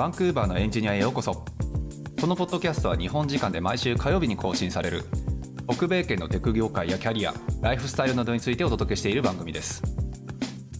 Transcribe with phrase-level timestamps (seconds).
[0.00, 1.44] バンクーバーのエンジニアへようこそ。
[2.18, 5.04] このポッドキャストは日本時間で毎週火曜日に更新される。
[5.68, 9.82] 北米圏のテク業界やキャリアライフスタイルなどについてお届けしている番組です。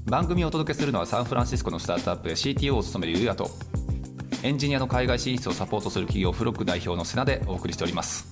[0.07, 3.51] 番組をお届けするのはサンフランシスコのスタートアップで CTO を務めるユうヤと
[4.43, 8.31] エンジニアの海外進出をサポートする企業フロック代表のセナでお送りしております。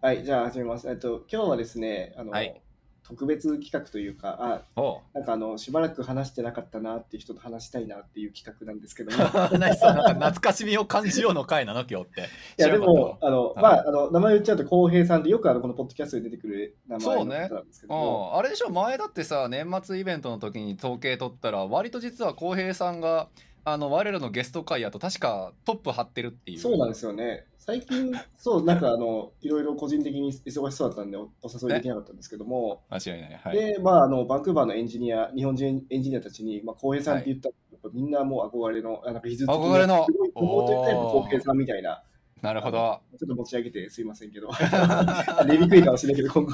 [0.00, 0.90] はい、じゃあ始めます。
[0.90, 2.60] えっと、今日はですね、あの、はい
[3.08, 9.18] 特別企画というか、あ、おなんかあの、しばらく話してなかったなっていう人と話したいなっていう企画なんですけども。
[9.24, 12.20] なんか懐かしみを感じようの回なの今日って。
[12.58, 18.32] いや、でも、あの、はいまあ、あの、名前言っちゃうと、浩平さんってよくあの、このポッドキャストで出てくる名前なんですけども。
[18.34, 23.28] うん、あれでしょ前だってさ年末イベントの時に統計取ったら割と実は浩平さんが
[23.64, 27.44] あの我らのゲスト会やと確かトップ張ってるっていうそうなんですよね。
[27.68, 33.56] 最近、そう、なんかあの、いろいろ個人的に忙しそうだったんでお、お誘いできなかったんですけども、間違いないはい。
[33.58, 42.02] で、まあ、あの、バンクーバーのエンジニア、日本人エンジニアたちに、まあ、浩平さんって言ったら、やっぱみんなもう憧れの、あなんか、技術的憧れのすごい妹言ったら浩平さんみたいな、
[42.40, 44.48] なるほど、ちょっと持ち上げてすいませんけど、
[45.46, 46.52] 出にくいかもしれないけど、今後。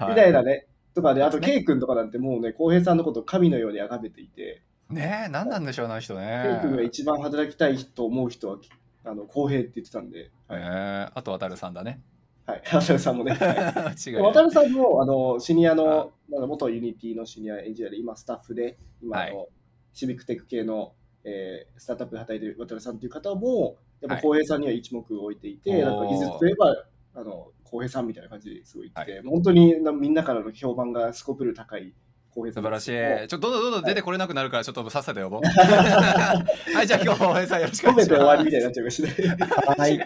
[0.00, 0.66] はみたいなね。
[0.92, 8.58] とかで、あと、ケイ君とかなんてもうね、浩平さんのことを神のように崇めていて、ねえ何なんでしょうあの人ケイね君が一番働きたいと思う人は、
[9.04, 12.00] あの浩平って言ってたんで、えー、あと渡さんだね。
[12.46, 13.32] はい、 渡さんもね。
[13.38, 19.48] 渡さんもあのシニアの、元 Unity のシニアエンジニアで、今スタッフで、今あの、
[19.92, 24.22] シビックテック系の、えースタートアップで働いてる渡さんという方も、やっぱはい。
[24.22, 25.84] 浩平さんには一目置いていて、おー。
[25.84, 31.94] なんか技術といえば、あの浩平さんみたいな感じですごい言ってて、本当になみんなからの評判がすこぶる高い
[32.34, 33.28] 浩平さん素晴らしい。
[33.28, 35.40] ちょっとどんどんどんどん出てこれなくなるから、ちょっとさっさと呼ぼう。
[35.42, 38.06] はい、じゃあ今日、大江さんよろしくお褒願いします。
[38.06, 39.36] めて終わりみたいになっちゃいましたね。
[39.76, 39.98] はい、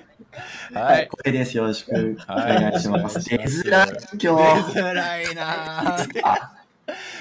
[0.73, 1.09] ははいい、。
[1.09, 1.57] これです。
[1.57, 1.95] よろしくお
[2.33, 3.21] はい願いします。
[3.29, 4.29] 出はいづらい、今出
[4.73, 4.79] 日。
[4.81, 5.97] づらいな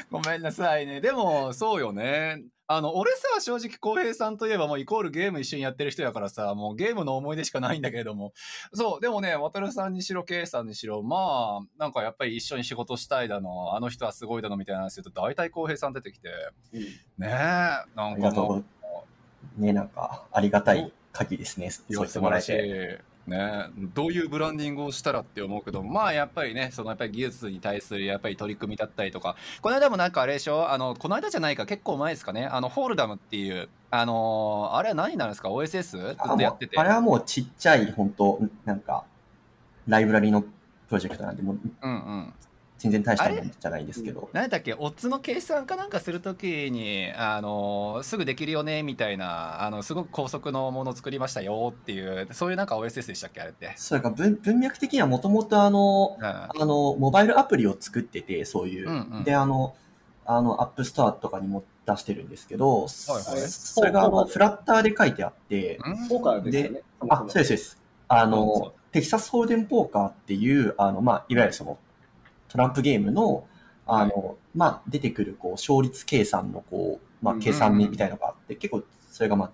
[0.09, 1.01] ごめんなさいね。
[1.01, 2.43] でも、そうよね。
[2.67, 8.33] あの、俺さ、正直、浩平さんといえばもうイコールゲーム一緒にやってる人やからさ、もうゲームの思い出しかないんだけれども。
[8.73, 16.29] そう、でもね、渡さんにしろ、圭さんにしろ、まあ、なんかやっぱり一緒に仕事したいだの、あの人はすごいだのみたいな話すると、大体浩平さん出てきて、
[16.73, 21.69] うんねえ、なあんかもうね、なんか、ありがたい限りですね。
[21.69, 23.14] そう言ってもらえて。
[23.27, 23.65] ね、
[23.95, 29.35] どういうブランディングをしたらって思うけどまあやっぱりねそのやっぱり技術に対するやっぱり取り組みだったりとか。
[29.61, 30.69] この間もなんかあれでしょ？
[30.69, 32.45] あのこの間じゃないか結構前ですかね。
[32.45, 36.77] あのホールダムっていうあのーあれは何になるんですか？OSS ずっとやってて。
[36.77, 39.05] あれはもうちっちゃい、本当なんか、
[39.87, 40.49] ライブラリのプ
[40.91, 42.33] ロジェクトなんで、もううんうん
[42.91, 44.29] 全然大したもんじゃないですけど。
[44.33, 44.73] 何だっけ？
[44.73, 48.83] オッズの計算かなんかするときにあのーすぐできるよね？
[48.83, 51.73] みたいなあのすごく高速のものを作りましたよ？
[51.75, 53.41] っていうそういうなんか OSS でしたっけ？
[53.41, 56.25] あれって、それから文文脈的にはもともとあの、うん。
[56.25, 58.89] あの、モバイルアプリを作ってて、そういう。
[58.89, 59.23] うんうん。
[59.23, 59.75] で、あの、
[60.25, 66.07] あの、 App Store とかにも出してるんですけど、はいそれがあの、フラッターで書いてあって、うん。
[66.07, 66.81] ポーカーですよね。
[67.09, 67.77] あ、もそうです、そうです。
[68.07, 71.77] あそうの、テキサスホールデンポーカーっていう、あの、まあ、いわゆるその、
[72.55, 73.45] トランプゲームの、
[73.85, 79.51] あの、まあ、出てくる、こう、勝率計算の、こう、まあうん、計算みたいなのがあって、結構、それが、まあ、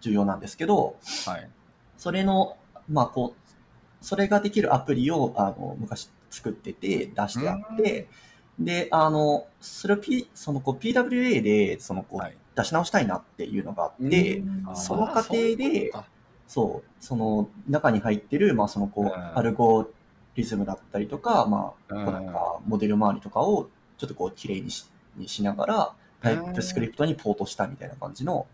[0.00, 0.96] 重要なんですけど、
[1.26, 1.48] はい。
[1.96, 2.56] それの、
[2.88, 8.08] まあ、こう、それができるアプリを、あの、昔作ってて、出してあって、
[8.58, 12.36] で、あの、それを P、その、こう、PWA で、その、こう、はい。
[12.56, 14.76] 出し直したいなっていうのがあって、うん。
[14.76, 16.04] その過程でそう
[16.46, 19.38] そう、その中に入ってる、まあ、そのこう、うん。
[19.38, 19.88] アルゴ
[20.36, 23.68] リズムだったりとか、まあ、なんか、モデル周りとかを、
[23.98, 24.86] ちょっとこう、綺麗にし
[25.16, 25.92] にしながら、
[26.22, 28.46] タイプスクリプトにポートしたみたいな感じの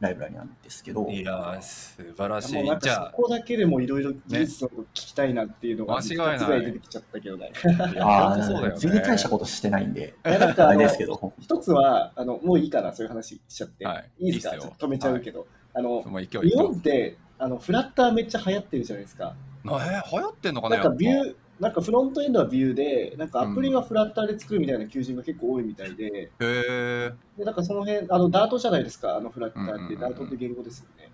[0.00, 2.64] ライブラリなんですけど、いやー素晴らしい。
[2.64, 6.36] じゃかそこだけでもいろいろ技術のこと聞きたいなっていうのが間違いない。
[6.36, 7.52] 二つぐらい出てきちゃったけどね。
[7.80, 8.72] あ、いやあそうだよね。
[8.74, 14.10] あ、全然大したことしてないんで、いやなんかああのれですけど、一つはあのもういいかなそういう話しちゃって、はい。
[14.20, 14.56] い、いですか？
[14.56, 19.34] 止めちゃうけど、あのもう今日今日本ってあのフラッターめっちゃ流行ってるじゃないですか。
[19.76, 27.12] えー、流行ってんのかななんか Vueなんかフロントエンドは Vue で、なんかアプリはフラッターで作るみたいな求人が結構多いみたいで、ぱへえ。
[27.36, 31.10] でなんかその辺、あのダートじゃないですか、あのフラッターって、うんうんうんダートって言語ですよね。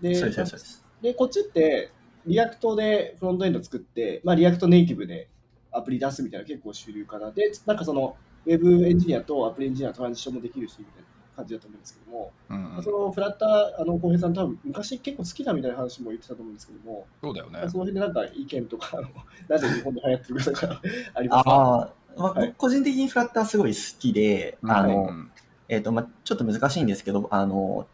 [0.00, 0.84] でそうです、そうですそうです。
[1.02, 1.92] で、こっちって、
[2.26, 5.28] React でフロントエンド作って、まあ、 React Native で
[5.70, 7.30] アプリ出すみたいな結構主流かな。
[7.30, 8.16] で、なんかその、
[8.46, 17.58] ウェブエンジニアとアプリエンジニアのトランジションもできるし、みたいな感じだと思うんですけども、うん、そのフラッター、あの、浩平さん多分昔結構好きだみたいな話も言ってたと思うんですけども、そうだよね。
[17.68, 19.08] その辺でなんか意見とか、あの
[19.48, 20.82] なぜ日本で流行ってるかとか
[21.14, 21.50] ありますか？
[21.50, 22.48] ああ、まあはい。
[22.48, 25.30] 僕個人的にフラッターすごい好きで、あの、うん
[25.68, 27.86] えっ、と、まあちょっと難しいんですけど、あの、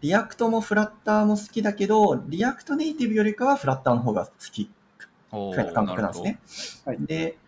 [0.00, 4.70] React も Flutter も好きだけど、 React Native よりかはフラッターの方が好き
[5.30, 6.38] くらいの感覚なんですね。
[6.84, 6.98] はい。
[7.00, 7.38] で、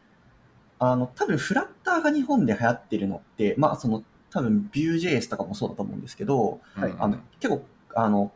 [0.79, 4.03] あの、多分フラッターが日本で流行ってるのって、まあその、
[4.37, 6.95] 多分 Vue.js とかもそうだと思うんですけど、はい。
[6.99, 8.33] あの結構あの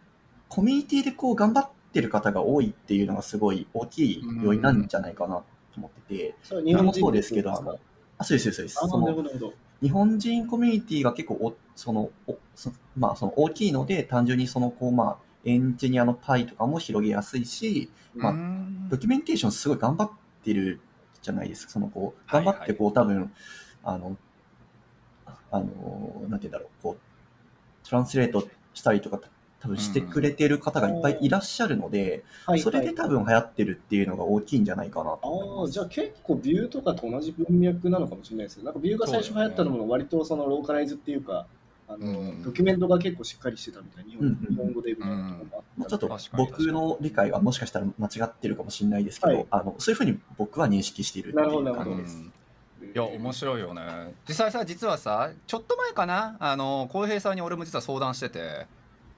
[0.48, 5.44] コミュニティでこう頑張ってる方が多いっていうのがすごい大きい要因なんじゃないかなと
[5.76, 7.78] 思ってて、それは日本もそうですけど、ああの
[8.16, 9.52] あそうですそうですあ、その。
[9.82, 18.88] 日本人コミュニティが結構おそのおそまあその大きいので単純にそのこうまあエンジニアのパイとかも広げやすいし、まあうん。
[18.88, 20.10] ドキュメンテーションすごい頑張っ
[20.44, 20.80] てる
[21.22, 21.72] じゃないですか。
[21.72, 22.54] そのこう、はいはい。
[22.54, 23.32] 頑張ってこう、多分、
[23.84, 24.16] あの、
[25.50, 25.66] あの、
[26.28, 29.20] なんて言うんだろう、こう、トランスレートしたりとか、
[29.60, 35.72] 多分してくれてる方がいっぱいいらっしゃるので、はい、それで多分流行ってるっていうのが大きいんじゃないかなとああ、思います。
[35.72, 38.64] じゃあ結構ビューとかと同じ文脈なのかもしれないですね。
[38.64, 41.46] なんかビューが最初流行ったのも割とそのローカライズっていうか、
[41.88, 52.39] あのうんドキュメントが結構しっかりしてたみたいな、日本,、うん日本語でみたいなところもあまあ、ったちょっと僕の理解はもしかしたら間違ってるかもしれないですけど、はいあのそういうふうに僕は認識しているっていうなるほどなるほど感じです。
[52.94, 53.82] いや面白いよね。
[54.28, 56.36] 実際さ実はさちょっと前かな？
[56.40, 58.66] あの浩平さんに俺も実は相談してて。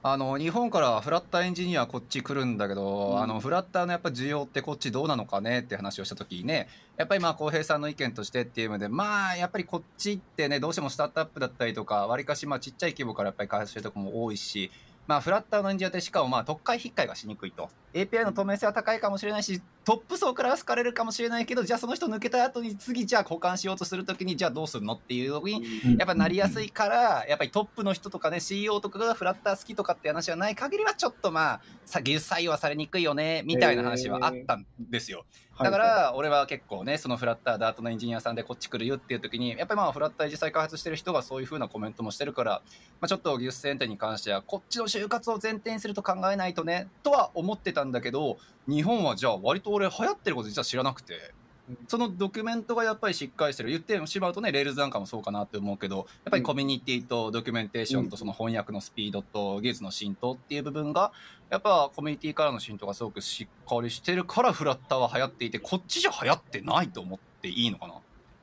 [0.05, 3.21] あの日本からフラッターエンジニアこっち来るんだけど、うん。
[3.21, 6.67] あのフラッターのやっぱ需要ってこっちどうなのかねって話をした時にね
[6.97, 14.71] やっぱりまあ浩平さんの意見としてっていうのでまあやっぱりこっちってねどうしてもスタートアップだったりとかわりかしまあちっちゃい規模からやっぱり開発してるとこも多いし
[15.05, 17.69] まあ、フラッターのエンジニアってしかもまあ特化引っかえがしにくいと。
[17.93, 25.97] API の透明性は高いかもしれないしトップ層から好かれるかもしれないけどじゃあその人抜けた後に次じゃあ交換しようとするときにじゃあどうするのっていう時にうん。
[25.97, 35.25] やっぱなりやすいからやっぱりトップの人とかね CEO とかがフラッター好きとかって話はない限りはちょっとまあさ技術採用はされにくいよねみたいな話はあったんですよ。
[35.61, 42.51] だか、ら俺は結構ねそのフラッターダートのエンジニアさんでこっち来るよっていう時にやっぱりまあフラッター実際開発してる人がそういう風なコメントもしてるから、
[42.99, 48.37] まあ、ちょっと技術選定に関してはこっちの就活を前提にすると考えないとねとは思ってたんだけど
[48.67, 51.33] 日本はじゃあ割と俺流行ってること実は知らなくて
[51.69, 51.77] うん。
[51.87, 61.11] そのドキュメントがやっぱりしっかりしてる言ってしまうとね Rails なんかもそうかなって思うけどやっぱりコミュニティとドキュメンテーションとその翻訳のスピードと技術の浸透っていう部分が
[61.49, 67.95] やっぱコミュニティからの浸透がすごくしっかりしてるからフラッターは流行っていてこっちじゃ流行ってないと思っていいのかな？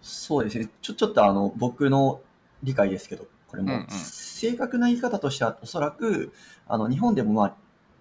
[0.03, 0.71] そうですね。
[0.81, 2.23] ちょ、ちょっとあの、僕の
[2.63, 6.33] 理解ですけど、これも、うんうん正確な言い方としては、おそらく、
[6.67, 7.57] あの、日本でもまあ、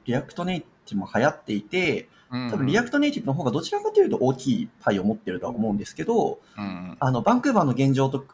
[0.06, 8.26] React Native も流行っていて、多分 React Native の方がどちらかというと大きいパイを持ってるとは思うんですけど、うんあの、バンクーバーの現状と、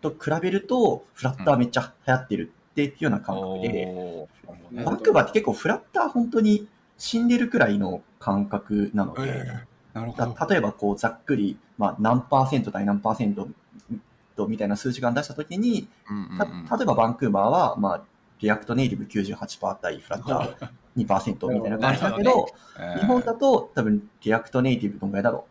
[0.00, 6.66] と比べると、フラッターめっちゃ流行ってるっていうような感覚で、おーねバンクーバーって結構フラッター本当に
[6.98, 13.48] 死んでるくらいの感覚なので、えーなるほど例えばこうざっくり、まあ、何パーセント対何パーセント
[14.36, 15.86] とみたいな数字が出したときに、
[16.70, 18.02] 例えばバンクーバーは、まあ、
[18.42, 22.48] React Native 98%対 Flutter 2% みたいな感じだけど、
[22.78, 25.46] えー日本だと多分 React Native どんぐらいだろ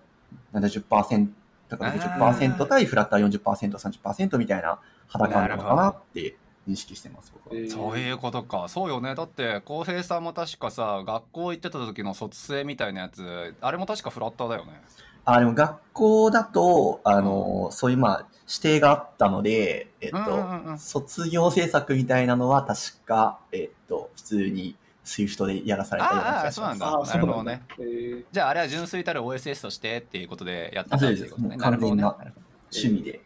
[0.53, 1.29] う ?70%
[1.69, 6.35] とか60%対フラッター40%、30%みたいな肌感なのかなって
[6.67, 7.33] 認識してます、
[7.69, 8.67] そういうことか。
[8.67, 9.15] そうよね。
[9.15, 14.81] だって浩平さんも確かさ学校行ってた時の卒制みたいなやつあれも確かフラッターだよね
[15.25, 24.75] あ、でも学校だと、あの、そういうまあ、指定があったので、えっと、うんうんうん卒業制作みたいなのは確か、えっと、普通に
[25.05, 26.55] SWIFT でやらされたような気ああがします。
[26.55, 27.27] そうなんだああ、そうなんだ。
[27.27, 27.61] なるほどね。
[27.79, 28.25] えー。
[28.31, 32.33] じゃああれは純粋たる OSS としてっていうことでやってたあそうですうことねもう完全なるほどね
[32.73, 33.21] 趣味で。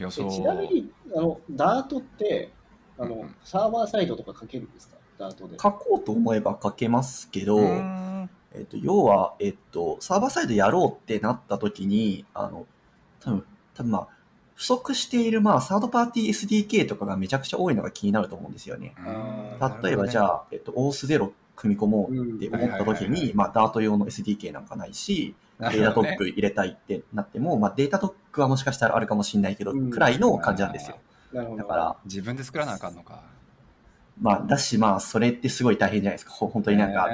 [0.00, 0.26] いやそう。
[0.28, 2.50] えちなみにあの、ダートって
[2.98, 3.34] あの、うん。
[3.44, 4.96] サーバーサイドとか書けるんですか？
[5.18, 5.56] ダートで。
[5.62, 8.11] 書こうと思えば書けますけど、うーん
[8.54, 12.66] えっと、要は、えっと、サーバーサイドやろうってなった時に、あの、
[13.20, 13.44] 多分、
[13.74, 14.08] 多分まあ、
[14.54, 18.94] 不足している、まあ、サードパーティー SDK とかがめちゃくちゃ多いのが気になると思うんですよね。
[19.82, 29.90] 例えばじゃああ、えっと、OS0 組み込もうって思った時に、まあ、ダート用の SDK なんかないし、デデータトック入れたいってなっても、まあ、データトックはもしかしたらあるかもしれないけど、うん。
[29.90, 30.96] くらいの感じなんですよ。
[31.32, 33.22] だから、自分で作らなあかんのか
[34.22, 36.30] まあ、だし、まあ、それってすごい大変じゃないですか。
[36.32, 37.10] ほ本当になんか、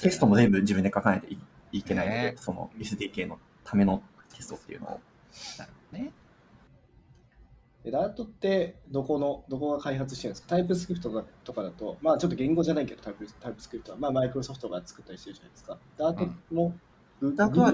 [0.00, 1.38] テストも全部自分で書かないとい
[1.72, 4.02] いけないので、ねその SDK のための
[4.34, 5.00] テストっていうのを。
[5.92, 6.12] ね。
[7.84, 10.48] えダートってどこの、どこが開発してるんですか？
[10.48, 15.78] タイプスクリプトとかだと、まあちょっと言語じゃないけどタイプタイプスクリプトは、まあマイクロソフトが作ったりしてるじゃないですか。
[15.96, 16.74] ダートも、
[17.20, 17.72] グーダートは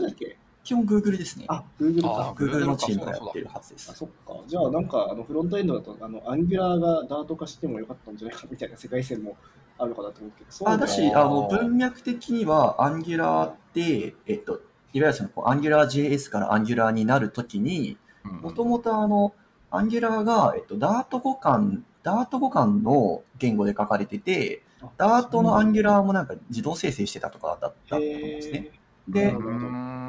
[0.65, 1.47] 基本 Google ですね。
[1.49, 2.45] あ、Google あか。
[2.45, 3.95] Google のチームがやってるはずであ、す。
[3.95, 4.41] そっか。
[4.47, 9.37] じゃあなんかあのフロントエンドだとあの Angular がダート化してもよかったんじゃないかみたいな世界線も
[9.79, 14.61] あるのかなと思うけど、そうあだし、あの、あー文脈的には Angular って、えっと、
[14.93, 19.35] いわゆるその AngularJS から Angular になるときに、もともとあの、
[19.71, 24.63] Angular が、えっと、ダート互換、ダート互換の言語で書かれてて、
[24.97, 28.71] ダートの Angular もなんか自動生成してたとかだったと思うんですね。
[29.09, 30.02] でなる、ほどうん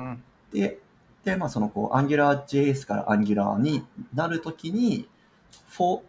[0.54, 0.80] で、
[1.24, 5.08] で、まあそのこう、AngularJS から Angular になるときに、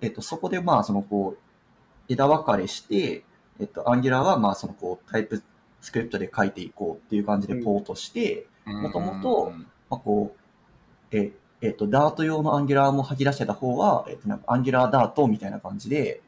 [0.01, 3.25] えっと、そこでまあ、そのこう、枝分かれして、
[3.61, 5.43] えっと、Angular はまあ、そのこう、タイプ
[5.81, 9.53] スクリプトで書いていこうっていう感じでポートして、もともと
[9.91, 16.21] まあ、こう、え、えっと、Dart 用の Angular も吐き出してた方は、えっと、なんか Angular Dart みたいな感じで、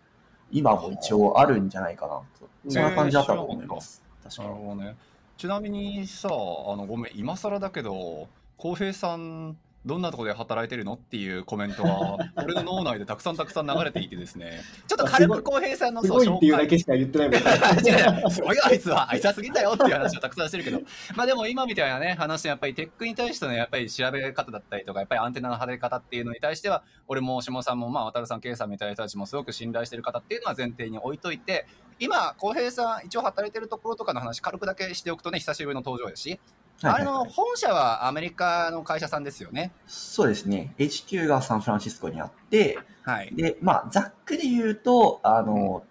[0.51, 2.49] 今も一応あるんじゃないかなと。
[2.69, 4.03] そんな感じだったと思います。
[4.23, 4.97] 確かなるほどね。
[5.37, 6.33] ちなみにさ、あ
[6.77, 18.25] の、ごめん、今更だけど、浩平さん、どんなところで働いてるのっていうコメントは、 俺の脳内でたくさんたくさん流れていてですね、ちょっと軽く浩平さんのすそうごいっていうだ紹介けしか言ってないもんね。
[18.31, 20.81] すごいよあいつは、あいつはすぎんだよっていう話をたくさんしてるけど、
[21.15, 31.67] まあでも今みたいなね、話、やっぱりテックに対してのやっぱり調べ方だったりとか、やっぱりアンテナの張れ方っていうのに対しては、俺も下さんも、まあ渡るさん、圭さんみたいな人たちもすごく信頼してる方っていうのは前提に置いといて、
[31.99, 36.39] 今、浩平さん、一応働いてるところとかの話、軽くだけしておくとね、久しぶりの登場やし、
[36.83, 39.73] あれの本社はアメリカの会社さんですよね。
[39.87, 40.75] そうですね。
[40.79, 43.35] HQ がサンフランシスコにあって、はい。
[43.35, 45.85] で、まあ、ざっくり言うと、あの、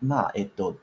[0.00, 0.78] まあ、えっと、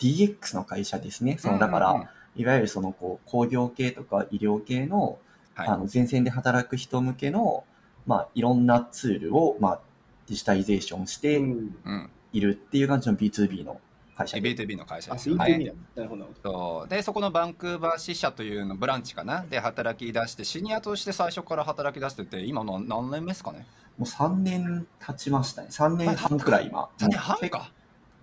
[0.00, 1.36] DX の会社ですね。
[1.38, 5.18] その、だから、うんうんうんいわゆるその、こう、工業系とか医療系の、
[5.54, 7.64] はいあの、前線で働く人向けの、
[8.06, 9.80] まあ、いろんなツールを、まあ、
[10.28, 11.76] デジタイゼーションしてうん。
[11.84, 12.10] うん。
[12.34, 13.80] いるっていう感じの B2B の
[14.16, 14.54] 会社で。
[14.54, 15.64] B2B の会社あ、ですよ B2B ね。
[15.64, 15.82] なんだ。
[15.96, 16.52] なるほどなるほど。
[16.52, 19.44] そうでそこのバンクーバー支社というのブランチかな？
[19.48, 23.66] で働き出してシニアとして最初から働き出してて今の何年目ですかね？
[23.96, 25.68] もう3年経ちましたね。
[25.70, 26.90] 3年半くらい今。
[26.98, 27.70] 3年半か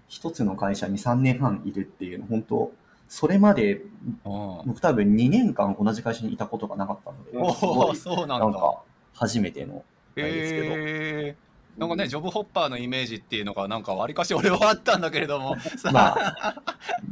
[0.09, 2.71] 一つの会社に3年半いるっていうの、本当
[3.07, 3.81] それまで
[4.25, 8.81] お僕多分2年間同じ会社にいたことがなかったので、おすごいおそうなんだなんか
[9.13, 9.83] 初めての
[10.17, 15.57] あれですけど、えー、なんかねジョブホッパーのイメージっていうのがなんかわりかし俺はあったんだけれども。
[15.77, 16.63] さまあ、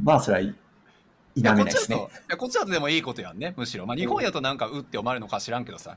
[0.02, 0.54] まあそれはい
[1.36, 1.96] 否めないですね。
[1.96, 3.86] いやこっちだとでもいいことやんねむしろ。
[3.86, 5.96] まあ日本やとなんかうって思われるのか知らんけどさ。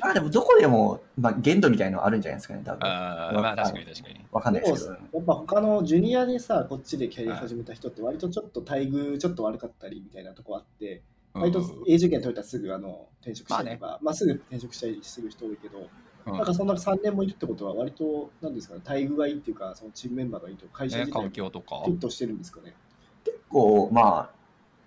[0.00, 2.88] まあでもどこでも、まあ、限度みたいのあるんじゃないですかね、多分。
[2.88, 4.24] あーまあ確かに確かに。
[4.32, 4.94] わかんないですけど。
[4.94, 11.02] やっぱ他のジュニアでさ、こっちでキャリア始めた人って割とちょっと待遇ちょっと悪かったりみたいなとこあって、
[11.34, 15.84] 割とうん永住権取れたらすぐあの転職したりとか、まあすぐ転職したりする人多いけど、うん
[16.32, 21.82] なんかそんな3年もいるってことは割と、なんですかね、待遇がいいっていうか、そのチームメンバーがいいとか、会社ね自体環境とか。
[21.84, 22.74] フィットしてるんですかね？
[23.24, 24.30] 結構、まあ、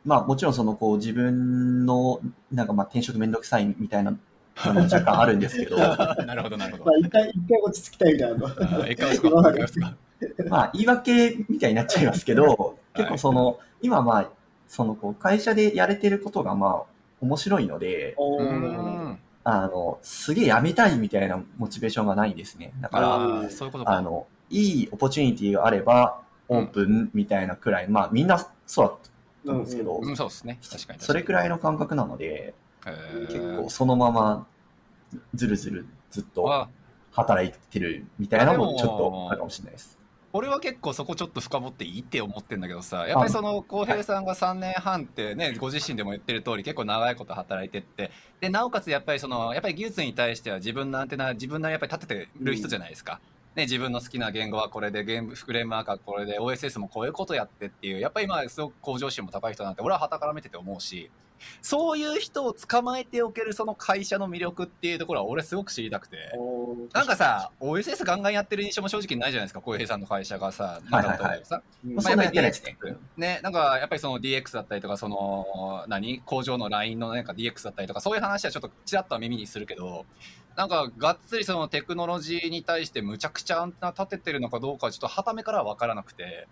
[0.06, 2.20] まあもちろんそのこう自分の
[2.52, 5.78] なんかまあ転職めんどくさいみたいなのも若干あるんですけど、
[6.26, 8.56] なるほどなるほまどあ一回、一回落ち着きたいみたいな。
[10.50, 14.30] まあ言い訳みたいになっちゃいますけど、結構その、今まあ、
[14.68, 16.84] そのこう会社でやれてることがまあ
[17.22, 18.16] 面白いので、
[19.44, 22.72] あの、すげえ辞めたいみたいなモチベーションがないんですね。
[22.80, 29.00] だから、あういうことかあの、いいオポチュニティがあれば、オープンみたいなくらい、まあみんなそうだと
[29.46, 30.60] 思うんですけど、うん、そうですね。
[30.70, 31.00] 確かに。
[31.00, 32.54] それくらいの、の感覚なので、
[32.86, 34.48] えー結構そのまま
[35.36, 36.68] ずるずるずっとあ
[37.12, 40.01] 働いてるみたいなのもちょっとあるかもしれないです。
[40.34, 53.20] 俺は結構そこちょっと深掘っていいって思ってんだけどさ、やっぱりその浩平さんが3年半ってね、ご自身でも言ってる通り結構長いこと働いてって、で、なおかつやっぱりその、やっぱり技術に対しては自分のアンテナ、自分なりやっぱり立ててる人じゃないですか。
[53.56, 61.12] ね、自分の好きな言語はこれで、ゲームフレームワークはこれで、OSS もこういうことやってっていう、やっぱり今すごく向上心も高い人なんて、俺は傍から見てて思うし、
[61.62, 66.18] そういう人を捕まえておけるその会社の魅力っていうところは俺すごく知りたくて。
[66.94, 71.62] なんかさ、OSS ガンガンやってる印象も正直ないじゃないですか、小平さんの会社がさ、なんか例えばさ。
[73.18, 76.22] やっぱりその DX だったりとか、その、何？
[76.26, 80.06] 工場のラインのなんか DX だったりとか、そういう話はちょっとちらっとは耳にするけど、
[80.56, 86.48] なんかがっつりそのテクノロジーに対してむちゃくちゃアンテナ立ててるのかどうかはちょっとはためからは分からなくて、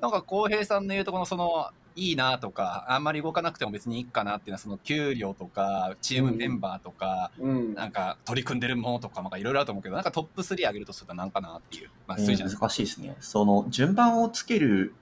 [0.00, 7.74] なんか浩平さんの言うとこのその、いいなとか、あんまり動かなくても別にいいかなっていうのは、その給料とか、チームメンバーとか、うん。
[7.74, 11.90] なんか取り組んでるものとか、いろいろあると思うけど、なんかトップ3上げるとするとなんかなっていう。
[12.06, 13.16] まあ、難しいですね。
[13.20, 14.94] その順番をつける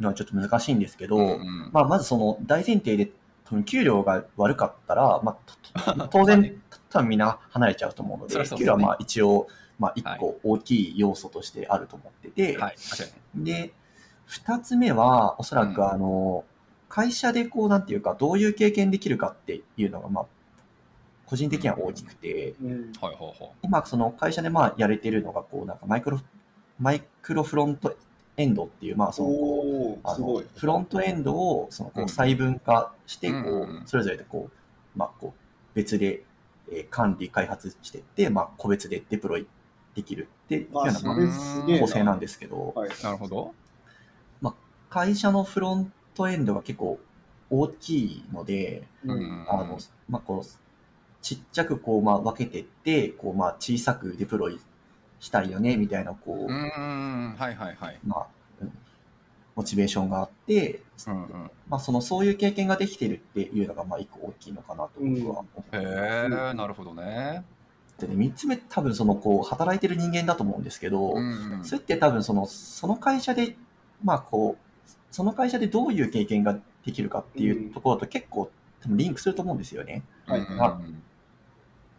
[0.00, 3.10] のはちょっと難しいんですけど、うんうんまあ、まずその大前提で
[3.44, 5.38] 多分給料が悪かったら、ま
[5.74, 6.60] あ、と 当然
[6.90, 9.48] 多分みんな離れちゃうと思うので、そそね給料はまあ一応、
[9.78, 13.52] まあ、一はい個大きい要素としてあると思ってて、はい、確かにね。
[13.52, 13.72] で、
[14.26, 16.44] 二つ目は、おそらうんくあの、
[16.88, 20.26] 会社でこう、なんていうか、どういう経験できるかっていうのが、まあ、
[21.26, 23.50] 個人的には大きくて、うんはいはいはい。
[23.62, 26.20] 今、その会社でまあ、やれてるのが、こう、なんかマイクロ、
[26.78, 27.96] マイクロフロント
[28.36, 30.42] エンドっていう、まあ、その、あの。
[30.56, 35.40] フロントエンドをそのこう細分化してこうそれぞれでこう、まあ、こう
[35.74, 36.22] 別で
[36.70, 39.46] えー管理開発していって、まあ、個別でデプロイ
[39.94, 42.90] できるっていうようなまあ構成なんですけどはい。
[43.02, 43.54] なるほど。
[44.96, 46.98] 会社のフロントエンドが結構
[47.50, 49.46] 大きいのでうん。
[49.46, 50.46] あの、まあ、こう
[51.20, 54.58] ちっちゃくこう、まあ、分けていってこう、まあ、小さくデプロイ
[55.20, 56.62] したいよね、みたいな、こう、うん。
[56.62, 57.98] うんはいはいはい。
[58.06, 58.26] まあ、
[58.62, 58.72] うん。
[59.54, 67.44] モチベーションがあって、うんうん、まあ、その、そういう経験ができてるっていうのが、まあ、一個大きいのかなと僕は思ってへえ、なるほどね。
[67.98, 71.64] で、三つ目、多分その、こう、働いてる人間だと思うんですけど、うんうん。
[71.64, 73.56] それって多分その、その会社で、
[74.02, 74.65] まあこう、
[75.10, 78.50] その会社でどういう経験ができるかっていうところと結構
[78.82, 80.02] 多分リンクすると思うんですよね。
[80.26, 80.40] はい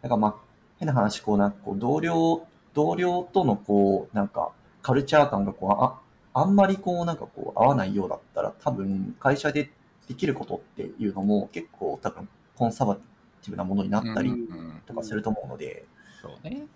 [0.02, 0.36] だからまあ、
[0.78, 4.52] 変な話、こうなんかこう同僚、同僚とのこう、なんか
[4.84, 6.00] カルチャー感がこう、あ、
[6.40, 9.72] あんまりこうなんかこう合わないようだったら多分会社で
[10.08, 14.48] できることっていうのも結構多分コンサバティブなものになったり
[14.86, 15.86] とかすると思うので、
[16.22, 16.68] そうね。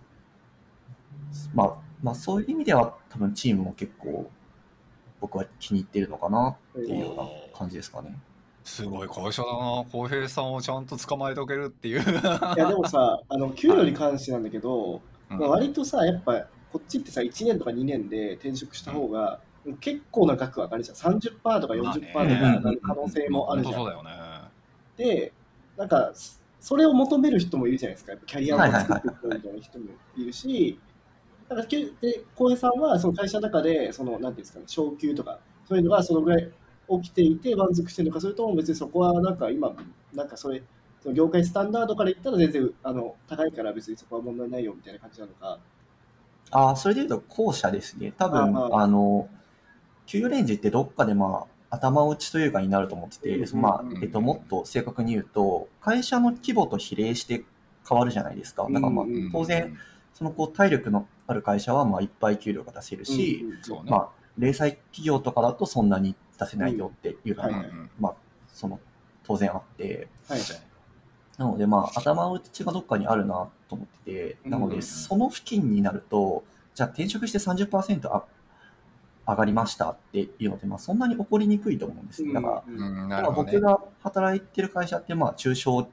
[1.53, 4.29] まあ、まあそういう意味では多分チームも結構
[5.21, 8.17] 僕は気に入ってるのかなっていうような感じですかね。
[8.63, 9.85] すごい会社だな。
[9.91, 12.01] 浩平さんをちゃんと捕まえておけるっていう。
[12.01, 12.03] い
[12.57, 19.39] やでもさ、 あの給料に関してなんだけど、うんまあ、割とさ、やっぱこっちってさ、1年とか2年で転職した方が、
[19.79, 20.97] 結構な額上がるじゃん。
[20.97, 23.75] 30%とか40%とか上がる可能性もあるじゃん。
[23.75, 24.41] 本当そうだよね。
[24.97, 25.33] で、
[25.77, 26.11] なんか、
[26.59, 28.15] それを求める人もいるじゃないですか。
[28.25, 29.85] キャリアを作っていくみたいな人も
[30.17, 30.79] いるし、
[31.51, 36.49] だからけで、浩平さんはその会社の中で、その、なんていうんですかね、昇給とか、そういうのがそのぐらい
[37.01, 39.75] 起きていて満足してるのか、それとも別にそこはなんか今、
[40.13, 40.63] なんかそれ、
[41.03, 45.59] その業界スタンダードから言ったら全然あの高いから別にそこは問題ないよみたいな感じなのか。
[46.51, 48.13] ああ、それで言うと後者ですね。
[48.17, 49.27] 多分、ああの、
[50.05, 57.43] 給与レンジってどっかでまあ、頭打ちというかになると思ってて、うんまあうん、えっと、もっと正確に言うと、会社の規模と比例して
[57.87, 58.67] 変わるじゃないですか。
[58.69, 59.77] だからまあうん、当然、
[60.13, 63.91] そのこう体力のある会社はまあいっぱい給料が出せるし、うんね。
[63.91, 67.65] まあ、零細企業とかだとそんなに出せないよっていうのが、
[67.99, 68.15] まあ、
[68.47, 68.79] その、
[69.23, 70.39] 当然あって、はい。
[71.37, 76.43] なのでまあ、頭打ちがどっかにあるなと思ってて、なので、うんその付近になると、
[76.75, 78.25] じゃあ転職して30%あ
[79.27, 82.33] 上がりましたっていうので、まあ、そんなに起こりにくいと思うんですね。
[82.33, 83.61] だから、うんね僕。
[83.61, 85.83] が働いてる会社ってまあ中小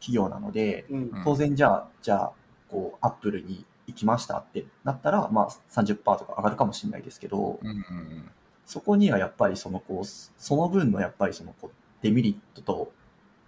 [0.00, 0.84] 企業なので、
[1.24, 2.32] 当然じゃあ、じゃあ、
[2.68, 8.30] こう、アップルに行きましたってなったら、まあ30%とか上がるかもしれないですけど、うんうんうん
[8.64, 12.92] そこにはやっぱりそのこう、その分のやっぱりそのこうデメリットと、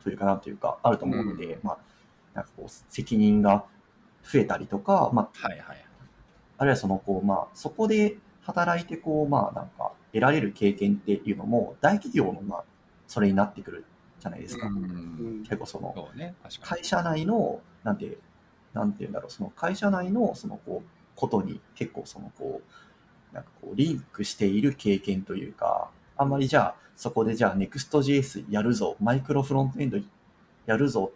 [0.03, 1.79] というかなんというかあると思うので、うんまあ、
[2.35, 3.64] なんかこう、責任が
[4.23, 5.85] 増えたりとか、まあ、はいはい。
[6.59, 12.64] あるいはそのこう、まあ、そこで働いてこう、まあなんか、得られる経験っていうのも、大企業のまあ、
[13.09, 13.85] それになってくる
[14.20, 14.66] じゃないですか。
[14.66, 16.35] うんうん結構その、ね。
[16.61, 18.18] 会社内の、なんて、
[18.75, 22.61] なんていうんだろう、その会社内の、その、こう、ことに結構その、こ
[23.33, 29.99] う、なんかこう、リンクしている経験というか、あんまりじゃあ、そこでじゃあ、Next.js やるぞ、マイクロフロントエンド
[30.67, 31.13] やるぞ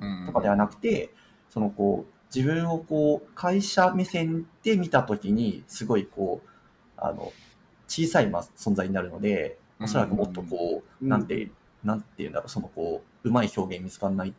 [0.00, 1.10] うんとかではなくて、
[1.48, 6.48] そのこう、自分をこう、会社目線で見たときに、すごいこう、
[6.96, 7.32] あの、
[7.88, 11.08] 小さいま存在になるので、おそらくもっとこう、うん。
[11.08, 11.50] なんて、
[11.84, 14.36] なんていうんだろう、そのこう、うまい表現見つかんないで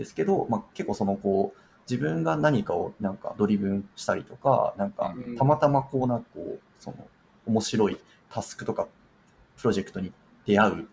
[0.00, 6.96] ですけど、まあ、結構そのこう、自分が何かをなんかドリブンしたりとか、なんかうんたまたまこうなんかこう、その
[7.46, 7.98] 面白い
[8.30, 8.88] タスクとか
[9.58, 10.12] プロジェクトに
[10.46, 10.88] 出会う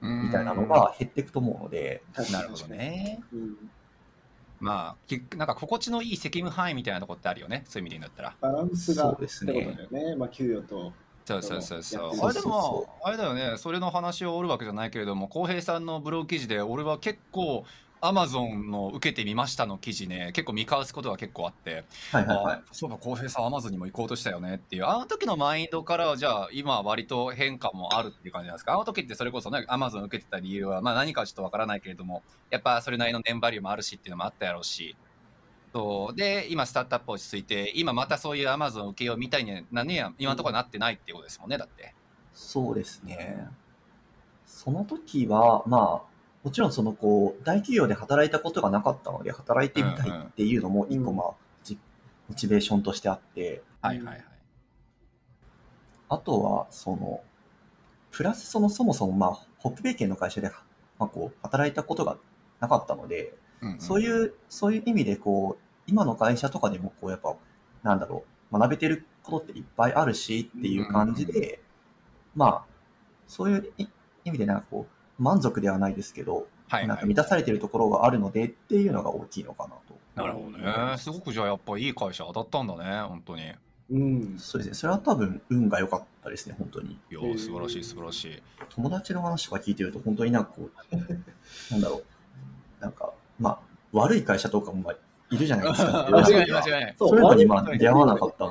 [0.00, 2.66] みたいなのが減っていくと思うので、うんなるほど。
[2.66, 3.20] ね。
[3.32, 3.56] うん
[4.60, 8.52] まあ、きなんか心地のいい責務範囲みたいなとこってあるよね、そういう意味で言うんだったら。
[8.52, 10.16] バランスがそうですねってことだよね。
[10.16, 10.92] まあ、給与と。
[11.24, 12.26] そうそうそうそう。
[12.26, 17.64] あれでも、あれだよね、それの話をおるわけじゃないけれども、浩平さんのブログ記事で、俺は結構、
[18.02, 22.62] アマゾンの受けてみましたの記事ね、結構見返すことが結構あって、はいはいはいあ。
[22.72, 34.96] そういえば浩平さん、アマゾンにも行こうとしたよねっていう、あの時のマインドから、じゃあ、今は割と変化もあるっていう感じなんですか、あの時ってそれこそね、アマゾン受けてた理由は、まあ何かはちょっとわからないけれども、やっぱそれなりの年バリューもあるしっていうのもあったやろうし、
[35.72, 41.94] そうで、今、スタートアップ落ち着いて、今またそういうアマゾン受けようみたいになねや、今のところなってないっていうことですもんね、だって。
[42.32, 43.46] そうですね。
[44.46, 46.09] その時は、まあ、
[46.42, 51.16] もちろんそのこう、大企業で働いたことがなかったので、働いてみたいっていうのも一個うん。
[51.16, 51.30] まあ、
[51.62, 51.78] じ
[52.28, 54.24] モチベーションとしてあって、はいはいはい。
[56.08, 57.20] あとは、その、
[58.10, 60.50] プラスそのそもそもまあ、北米圏の会社で、
[60.98, 62.16] まあこう、働いたことが
[62.58, 67.36] なかったので、うんうんそういう、そういう意味でこう、今の会社とかでもこう、やっぱ、
[67.82, 71.60] なんだろう、学べてることっていっぱいあるしっていう感じで、
[72.34, 72.64] まあ、
[73.26, 73.86] そういうい
[74.24, 76.88] 意味でなんかこう、満足ではないですけど、はいはい。
[76.88, 80.00] なんか満たされてるところがあるのでっていうのが大きいのかなと。
[80.14, 80.98] なるほどね。
[80.98, 83.42] すごくじゃあやっぱいい会社当たったんだね、本当に。
[83.42, 83.52] い
[83.90, 84.38] うん。
[84.38, 84.74] そうですね。
[84.74, 86.98] それは多分運が良かったですね、本当に。
[87.10, 88.42] や、素晴らしい素晴らしい。
[88.70, 90.96] 友達の話とか聞いてると本当になんかこう、
[91.72, 92.04] なんだろう。
[92.80, 93.58] なんか、まあ、
[93.92, 94.94] 悪い会社とかもまあ
[95.30, 96.08] いるじゃないですか。
[96.10, 96.94] 間違いない間違いない。
[96.98, 98.46] そういうのに割まあ出会わなかった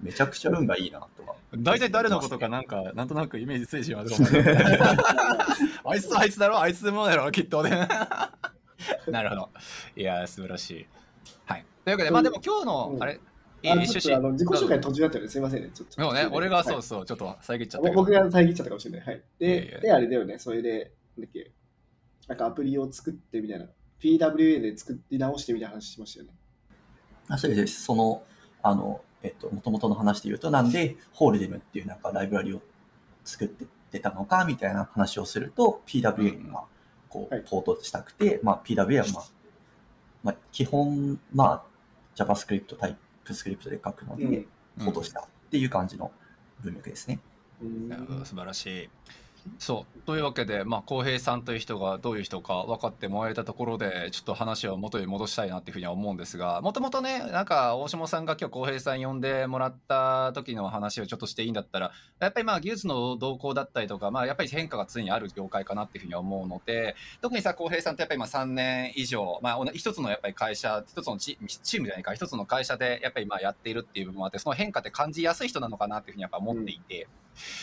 [0.00, 1.34] めちゃくちゃ運がいいなとは。
[1.56, 4.06] 大体誰のことかなんか、なんとなくイメージついてしまう。
[5.84, 6.60] あいつとあいつだろ？
[6.60, 7.30] あいつもだろ？
[7.32, 7.70] きっとね。
[9.08, 9.50] なるほど。
[9.96, 10.86] いやー、素晴らしい。
[11.46, 11.64] はい。
[11.84, 13.16] というわけで、まあでも今日の、うんあれ、い
[13.68, 13.98] あい趣旨？
[13.98, 15.70] のちょっとあの自己紹介途中だったのですいませんね。
[15.74, 17.90] ちょっとそうね、俺がそうはいそう、ちょっと遮っちゃった。
[17.90, 19.06] 僕が遮っちゃったかもしれない。
[19.06, 19.22] はい。
[19.40, 21.50] いやいやで、で、あれだよね、それで、なんだっけ、
[22.28, 23.66] なんかアプリを作ってみたいな、
[24.00, 26.32] PWA で作り直してみたいな話しましたよね。
[27.28, 27.82] あそうです。
[27.82, 28.22] その、
[28.62, 32.60] あの、えっと、元々の話で言うと、なんで、ホールデムっていうなんかライブラリを
[33.24, 36.64] 作ってってたのかみたいな話をすると、PWA が
[37.08, 39.24] こう、はいポートしたくて、まあ、PWA はまあ、
[40.22, 41.62] まあ、基本、まあ、
[42.14, 44.46] JavaScript、TypeScript で書くので、うん
[44.78, 46.12] ポートしたっていう感じの
[46.60, 47.18] 文脈ですね。
[47.60, 48.90] うんなるほど素晴らしい。
[49.58, 77.08] そうというわけで、まあ、浩平さんという人がどういう人か分かってもらえたところでちょっと話を元に戻したいなっていうふうには思うんですがもともとねなんか大下さんが今日浩平さん呼んでもらった時の話をちょっとしていいんだったらやっぱりまあ技術の動向だったりとか、まあ、やっぱり変化が常にある業界かなっていうふうには思うので特にさ浩平さんってやっぱり今3年以上、まあ、一つのやっぱり会社一つのチチームじゃないか一つの会社でやっぱりまあやっているっていう部分もあってその変化って感じやすい人なのかなっていうふうにやっぱ思っていて。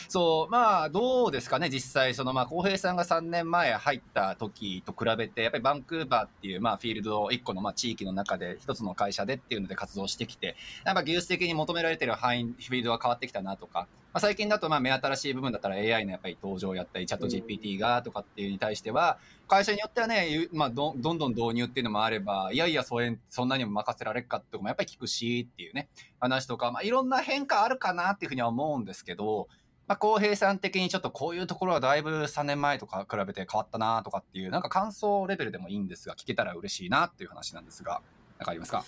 [0.07, 19.17] そう、まあ、どうですかね、実際、その、まあ、浩平さんが3年前入った時と比べて、やっぱりバンクーバーっていう、まあ、フィールド、1個の、まあ、地域の中で、一つの会社でっていうので活動してきて、やっぱ技術的に求められてる範囲、フィールドが変わってきたなとか、まあ、最近だと、まあ、目新しい部分だったら AI のやっぱり登場やったり、チャット GPT がとかっていうに対しては、
[19.49, 25.89] 会社によってはね、ゆまあ、どどんどん導入っていうのもあれば、いやいや、それそんなにも任せられるかってとこもやっぱり聞くしっていうね、
[26.21, 29.49] 話とか、まあ、いろんな変化あるかなっていうふうには思うんですけど、
[29.87, 38.01] まあ、浩平さん的にちょっとこういうところはだいぶ3年前とか比べて変わったなとかっていう、なんか感想レベルでもいいんですが、聞けたら嬉しいなっていう話なんですが、
[38.39, 38.83] なんかありますか？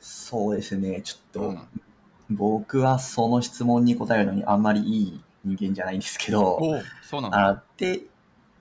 [0.00, 1.60] そうですね、ちょっと、うん。
[2.28, 7.46] 僕はその質問に答えるのにあんまりいい人間じゃないんですけど、おそうなんだ。
[7.46, 8.00] あってっ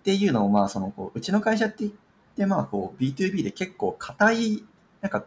[0.03, 1.91] ていうのを、まあ、そのこううちの会社って言っ
[2.35, 4.63] て、まあ、こう B2B で結構硬い
[5.01, 5.25] なんか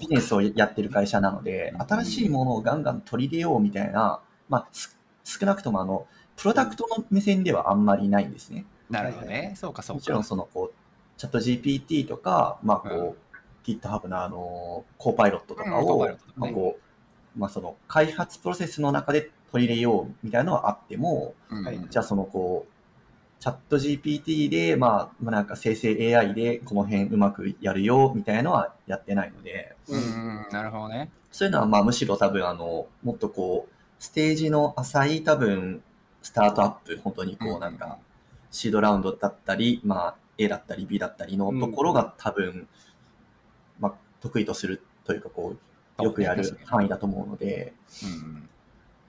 [0.00, 6.06] ビジネスをやってる会社なので、新しいものをガンガン取り入れようみたいな、まあ、す少なくともあの
[6.36, 8.64] プロダクトの目線ではあんまりないんですね。
[8.88, 9.54] なるほどね。
[9.56, 9.98] そうか、そうか。
[9.98, 10.74] もちろんそのこう
[11.16, 13.14] チャット GPT とか、まあこううん
[13.62, 22.72] GitHub のあのコーパイロットとかを、まあこうまあ、その開発プロセスの中で取り入れようみたいなのはあっても、うんはいじゃあそのこう
[23.40, 31.10] チャット GPT で、まあ、まあなんか生成 AI でこの辺うまくやるよみたいなのはやってないので、うんうん、なるほどね。
[31.32, 35.82] そういうのはまあむしろ多分あの、もっとこう、ステージの浅い多分、
[36.22, 37.98] スタートアップ、本当にこうなんか、
[38.50, 42.66] シードラウンドだったり、まあ A だったり B だったりのところが多分、
[43.78, 45.54] まあ得意とするというかこ
[46.00, 48.48] う、よくやる範囲だと思うので、うん。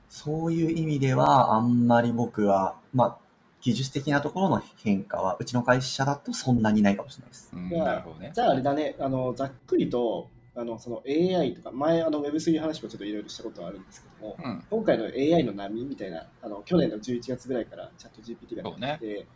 [0.09, 3.17] そういう意味ではあんまり僕は、まあ
[3.61, 7.49] 技術的なところの変化は、うちの会社だとそんなにないかもしれないです。
[7.53, 8.31] うん、ほどね。
[8.35, 14.63] じゃああれだね、あのざっくりとあのその AI とか、前あの Web3 の話もちょっといろいろしたことはあるんですけども、うん。
[14.69, 18.97] 今回の AI の波みたいな、あの去年の11月ぐらいからチャット GPT がそうね。
[18.99, 19.27] 出て、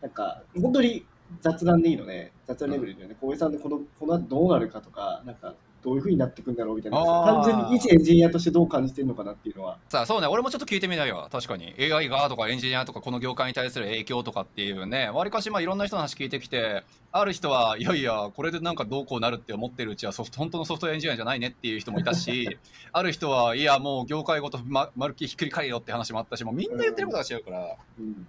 [0.00, 1.04] なんか本当に
[1.40, 10.26] 雑談でいいので、雑談レベルでね、小江さんでこのこの後どうなるかとか、なんかどういうふうになっていくんだろうみたいな、単純に一エンジニアとしてどう感じてるのかなっていうのは、さあそうね。
[10.28, 11.74] 俺もちょっと聞いてみたいわ確かに。
[11.78, 15.10] AI がとかエンジニアとかこの業界に対する影響とかっていうね。
[15.10, 22.58] わりかしまあいろんな人の話聞いてきてある人はいやいやこれでなんかどうこうなるって思ってるうちはソフト本当のソフトウェアエンジニアじゃないねっていう人もいたし
[22.92, 28.26] ある人はいやもう業界ごとままるっきりひっくり返るよって話もあったしもうみんな言ってることが違うからうん。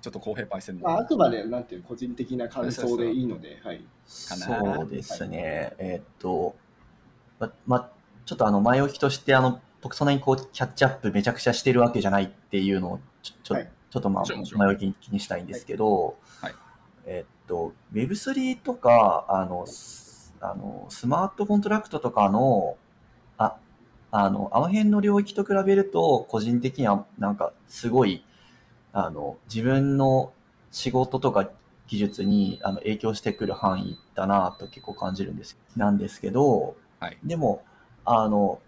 [0.00, 3.82] ちょっと公平パイセンあ、あくまでなんていう個人的な感想でいいので、はい。
[4.06, 5.74] そうですね。
[5.78, 6.54] えーっと、
[7.38, 7.90] ま、ま、
[8.24, 14.24] ちょっとあの、前置きとして、あの、僕そんなにこう、キャッチアップめちゃくちゃしてるわけじゃないっていうのを、ちょ、ちょ,、はいちょっとまあ
[14.58, 16.54] 前置きに気にしたいんですけど、はい
[17.06, 22.76] えーっと、Web3 とか、あの、スあの、スマートコントラクトとかの、
[23.38, 23.56] あ、
[24.10, 28.24] あの、あの辺の領域と比べると、個人的にはなんか、すごい、
[28.92, 30.32] あの、自分の
[30.72, 31.48] 仕事とか
[31.86, 35.58] 技術にあの影響してくる範囲だなと結構感じるんです。
[35.76, 37.18] なんですけど、はい。
[37.24, 37.64] でも、
[38.04, 38.60] あの、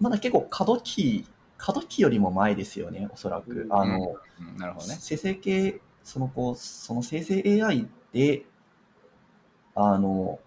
[0.00, 1.26] まだ結構過渡期、
[1.56, 3.62] 過渡期よりも前ですよね、おそらく。
[3.62, 3.72] うん。
[3.72, 4.56] あの、うん。
[4.56, 4.96] なるほどね。
[5.00, 8.44] 生成系、そのこう、その生成 AI で、
[9.74, 10.40] あの、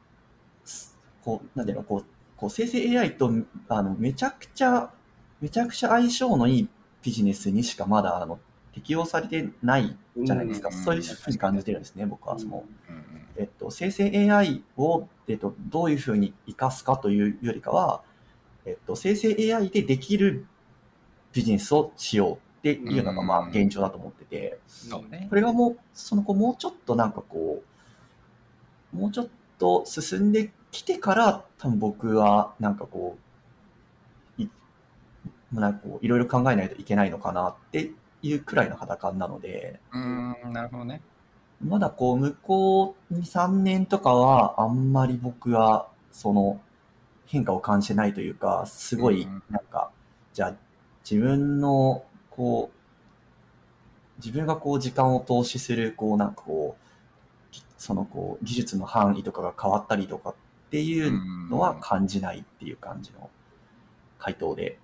[0.65, 2.05] すこう、なんていうの、こう、
[2.35, 3.31] こう生成 AI と、
[3.69, 4.91] あの、めちゃくちゃ、
[5.39, 6.69] めちゃくちゃ相性のいい
[7.03, 8.39] ビジネスにしかまだ、あの、
[8.73, 10.69] 適用されてないじゃないですか。
[10.69, 12.39] うんそういうふうに感じてるんですね、僕は。
[12.39, 18.03] その、ええっと、生成 AI を、えっと、どういうふうに活かすかというよりかは、
[18.65, 20.45] えっと、生成 AI でできる
[21.33, 25.35] ビジネスをしようっていうのが、まあ、現状だと思ってて、そうねこ。
[25.35, 27.63] れがもう、その、こう、もうちょっとなんかこ
[28.93, 33.17] う、もうちょっと進んできてから、多分僕は、なんかこ
[34.37, 34.49] う、い、
[35.51, 41.01] なんかこう、いろいろ考えないといけないのかなっていうくらいの肌感なので、うーん、なるほどね。
[41.63, 46.59] まだこう、向こう2、3年とかは、あんまり僕は、その、
[47.27, 49.91] 変化を感じてないというか、すごいうん、なんか、
[50.33, 50.55] じゃあ、
[51.09, 52.81] 自分の、こう、
[54.17, 56.85] 自分がこう、時間を投資する、こう、なんかこう、
[57.51, 60.35] ぎその、こう、技術の範囲とかが変わったりとかっ
[60.71, 61.11] ていう
[61.49, 63.29] のは感じないっていう感じの
[64.17, 64.79] 回答で、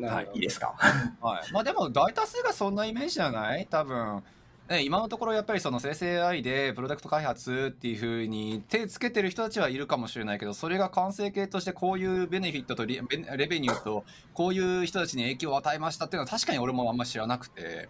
[0.00, 0.36] なるほど。
[0.36, 0.74] いいですか？
[1.20, 3.66] はい、まあでも大多数がそんなイメージじゃない？
[3.70, 4.22] 多分、
[4.68, 17.88] ね、今のところやっぱりその生成 AI でプロダクト開発っていうふうに手つけてる人たちはいるかもしれないけどそれが完成形としてこういうベネフィットとリベレベニューとこういう人たちに影響を与えましたっていうのは確かに俺もあんま知らなくて。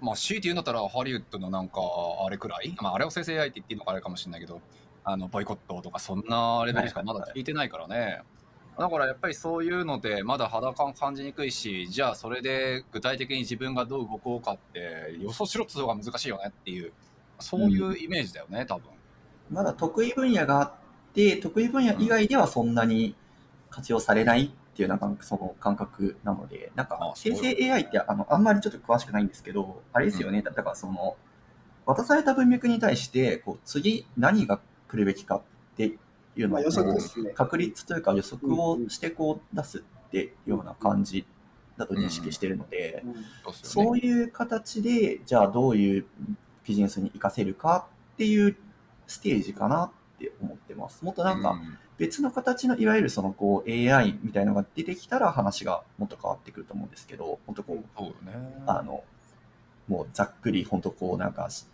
[0.00, 1.74] まあ、強いて言うんだったらハリウッドのなんか
[2.26, 4.62] あれくらい、まあ、あれを生成 AI って言っていいのかあれかもしれないけど
[5.04, 8.22] あのボイコットとかそんなレベルしかまだ聞いてないからね、
[8.78, 16.92] だからやっぱりそういうのでまだ肌感感じにくいしじゃあそれで具体的に自分がどう動こうかって予想しろって方が難しいよねっていう
[17.38, 18.84] そういうイメージだよね多分。
[19.50, 20.72] まだ得意分野があっ
[21.14, 23.14] て、得意分野以外ではそんなに
[23.70, 31.16] 活用されないっていうな感覚その感覚なので、なんかあ生成 AI ってあのあんまりちょっと詳しくないんですけど、あれですよね、だからその、
[31.86, 35.42] 渡された文脈に対して、こう次何が来るべきかっ
[35.76, 35.92] て
[36.36, 37.30] いうのをまあ予測こうですね。
[37.30, 41.26] 確率というか予測をしてこう出すっていうような感じ
[41.76, 43.14] だと認識してるので、うん
[43.62, 46.06] そういう形で、じゃあどういう
[46.66, 48.56] ビジネスに活かせるかっていう
[49.06, 51.04] ステージかなって思ってます。
[51.04, 59.04] もっとなんかうん別の形のいわゆるそのこう AI みたいなのが出てきたら話がもっと変わってくると思うんですけど、本当こう、そうよねあの、
[59.86, 61.66] もうざっくり本当こうなんかし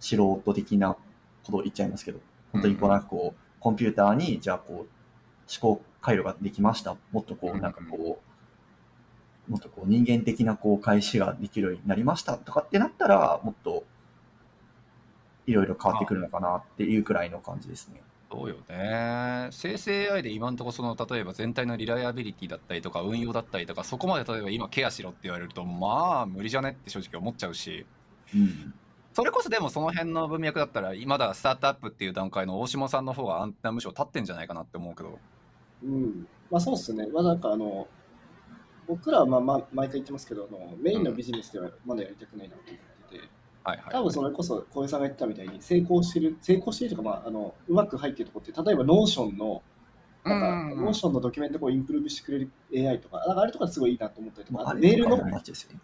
[0.00, 0.96] 素人的な
[1.44, 2.18] ことを言っちゃいますけど、
[2.52, 4.76] 本当にこうなんかこう、コンピューターにじゃあこう
[5.64, 6.96] 思考回路ができました。
[7.12, 8.20] もっとこうなんかこ
[9.48, 13.84] う、もっとこう人間的なこう返しができるようになりましたとかってなったら、もっと
[15.46, 18.02] いろいろ変わってくるのかなっていうくらいの感じですね。
[18.30, 27.86] そうよね生成 AI で今のところその例えば全体のリライアビリティだったりとか運用だったりとかそこまで例えば今ケアしろって言われるとまあ無理じゃねって正直思っちゃうし
[28.34, 28.74] うん。
[29.18, 35.18] それこそでもその辺の文脈だったらまだスタートアップっていう段階の大下さんの方がアンテナむしろ立ってんじゃないかなって思うけど。
[35.82, 36.28] うん。
[36.48, 37.08] まあそうですね。
[37.12, 37.88] まあなんかあの、
[38.86, 43.28] 僕らはまあまあ毎回言ってますけど、あのメインのビジネスではまだやりたくないなと思ってて、
[43.64, 49.64] はいはい多分それこそ小江さんが言ってたみたいに成功してる、成功してるとか、まあ、あのうまく入ってるところって、例えば Notion の、
[50.22, 50.54] なんか、うん。
[50.54, 55.18] うんうん Notion のドキュメントを improve してくれる AI とか、なんかあれとかすごいいいなと思ったりとか、あとメールの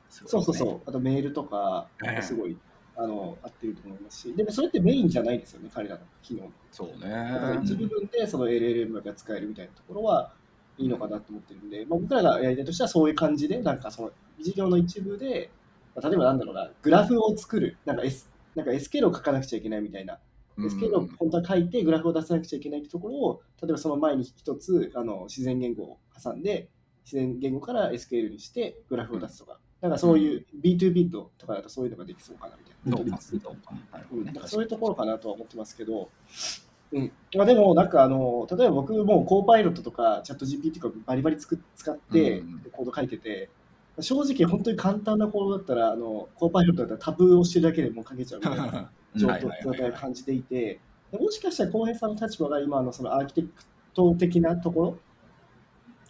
[0.08, 1.88] そうそうそう、あとメールとか
[2.22, 2.56] すごい、
[2.96, 6.50] あの合ってると思いますし、でもそれってメインじゃないですよね、彼らの機能。
[6.70, 10.32] そうだからね一部分でその LLM が使えるみたいなところは
[10.78, 15.50] いいのかなと思ってるんで、まあ、僕らがやりたいとしてはそういう感じで、なんかその事業の一部で、
[15.94, 20.18] まあ例えばなんだろうな、グラフを作る、なんか S, なんか SQL を書かなくちゃいけないみたいな、
[20.58, 26.68] SQL を本当は書いてグラフを出さなくちゃいけないってところを、例えばその前に一つあの自然言語を挟んで、
[27.04, 33.18] 自然言語から SQL にしてグラフを出すとか、なんかそういう B2B とかだとそういうのができそうかなみたいな。
[34.48, 34.64] そうい。
[34.64, 36.08] うところかなとは思ってますけど、
[36.90, 37.12] うん。
[37.36, 42.60] まあ、でもなんかあの例えば僕もコーパイロットとかチャット GPT とかバリバリつく使ってうん。
[42.72, 43.50] コード書いてて、
[44.00, 50.80] 正直本当に簡単なコードだったらあのコーパイロットだったらタブを押してるだけでもう書けちゃうみたいな状態を感じていて、
[51.12, 53.50] もしかしたら浩平さんの立場が今のそのアーキテク
[53.92, 54.98] ト的なところ、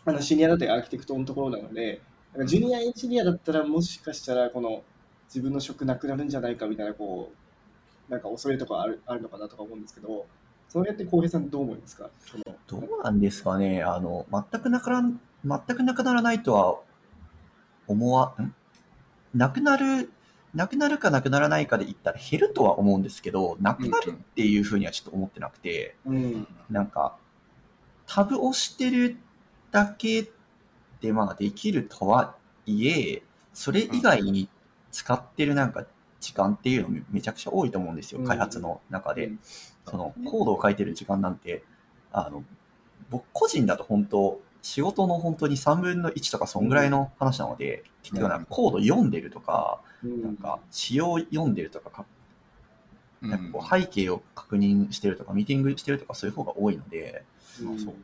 [0.04, 2.00] あのシニアだったりアーキテクトのところなので、
[2.46, 4.82] ジュニアエンジニアだったらもしかしたらこの
[5.28, 7.30] 自分の職なくなるんじゃないかみたいなこ
[8.08, 10.26] うなんか恐れとかあるあるのかなとか思うんですけど、
[10.68, 12.10] その辺って浩平さんどう思いますか？
[12.66, 13.82] どうなんですかね？
[13.82, 15.08] あの、全くなくなら、
[15.44, 16.80] 全くなくならないとは
[17.86, 18.54] 思わ、ん？
[19.32, 20.10] なくなる、
[20.54, 26.46] なくなるかなくならないかで言ったら減るとは思うんですけど、なくなるっていうふうにはちょっと思ってなくて、うん。
[26.68, 27.16] なんか、
[28.06, 29.16] タブ押してる
[29.70, 30.28] だけ
[31.04, 32.34] でまあできるとは
[32.66, 34.48] いえ、それ以外に
[34.90, 35.84] 使ってるなんか
[36.20, 38.26] 時間っていうのめめちゃくちゃ多いと思うんですよ、うん。
[38.26, 39.26] 開発の中で。
[39.26, 39.38] うん。
[39.86, 41.62] そのコードを書いてる時間なんて、
[42.10, 42.42] あの、
[43.10, 50.22] 僕個人だと本当、仕事の本当に3分の1とかそんぐらいの話なので、結局なんかコード読んでるとか、うん。
[50.22, 52.06] なんか仕様読んでるとか
[53.28, 57.24] なんかこう背景を確認してるとか、ミーティングしてるとかそういう方が多いので、
[57.60, 57.94] うんそうね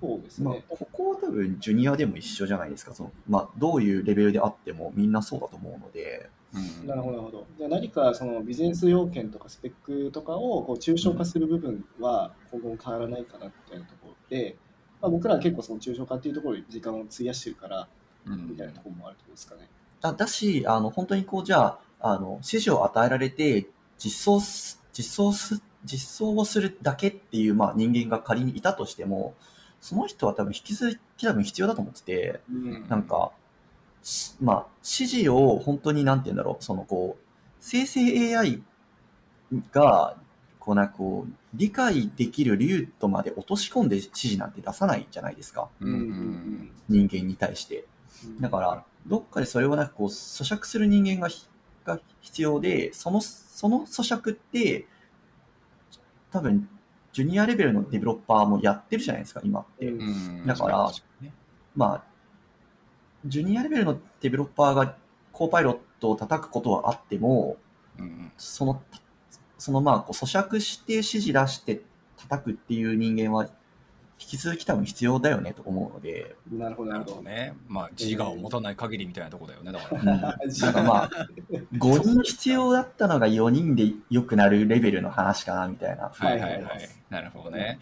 [0.00, 2.94] そうですまあね。、ここは多分ジュニアでも一緒じゃないですか。
[2.94, 7.46] そのまあ、どういうレベルであってもみんなそうだと思うので、うんなるほど、なるほど。
[7.56, 14.56] じゃあ何かそのビジネス要件とかスペックとかをこう抽象化する部分は今後も変わらないかなみたいなところで、
[15.00, 17.88] まあ、僕らは結構その抽象化っていうところに時間を費やしてるから
[18.26, 19.68] うんみたいなところもあるってことですかね。
[20.00, 23.66] だだし、あの、本当にこう、じゃあ、あの、指示を与えられて、
[23.98, 29.34] 実装す、実装す、実装をするだけっていう、まあ、人間が仮にいたとしても、
[29.80, 33.32] その人は多分引き続き多分必要だと思ってて、うんなんか、
[34.02, 37.24] しまあ、指示を本当になんて言うんだろう、そのこう、
[37.60, 38.62] 生成 AI
[39.72, 40.16] が、
[40.58, 45.68] こうなんかこう、理解できるルートまで落とし込んで指示なんて出さないじゃないですか。
[45.80, 47.84] うんうん人間に対して。
[48.40, 51.46] だから、どっかでそれをなんかこう、咀嚼する人間がひ
[51.88, 54.86] が必要で、その、その咀嚼って、
[56.30, 56.68] 多分、
[57.12, 59.92] ジュニアレベルのデベロッパーもやってるじゃないですか、今って。
[60.46, 61.32] だからね
[61.74, 62.04] まあ、
[63.24, 64.96] ジュニアレベルのデベロッパーが
[65.32, 67.56] コーパイロットを叩くことはあっても、
[67.98, 68.32] うん。
[68.36, 68.82] その、
[69.58, 71.80] そのまあ、こう咀嚼して指示出して
[72.16, 73.48] 叩くっていう人間は、
[74.20, 77.22] 引き続き多分必要だよねと思うので、なるほど、ななるほど。
[77.22, 77.54] ね。
[77.68, 80.02] まあ、自我を持たない限りみたいなとこだよね、だかうら。
[80.04, 81.10] ん、なんかまあ、
[81.74, 86.10] 5人必要だったのが4人で良くなるレベルの話かなみたいな。
[86.12, 86.88] はいはいはい。
[87.10, 87.78] なるほどね。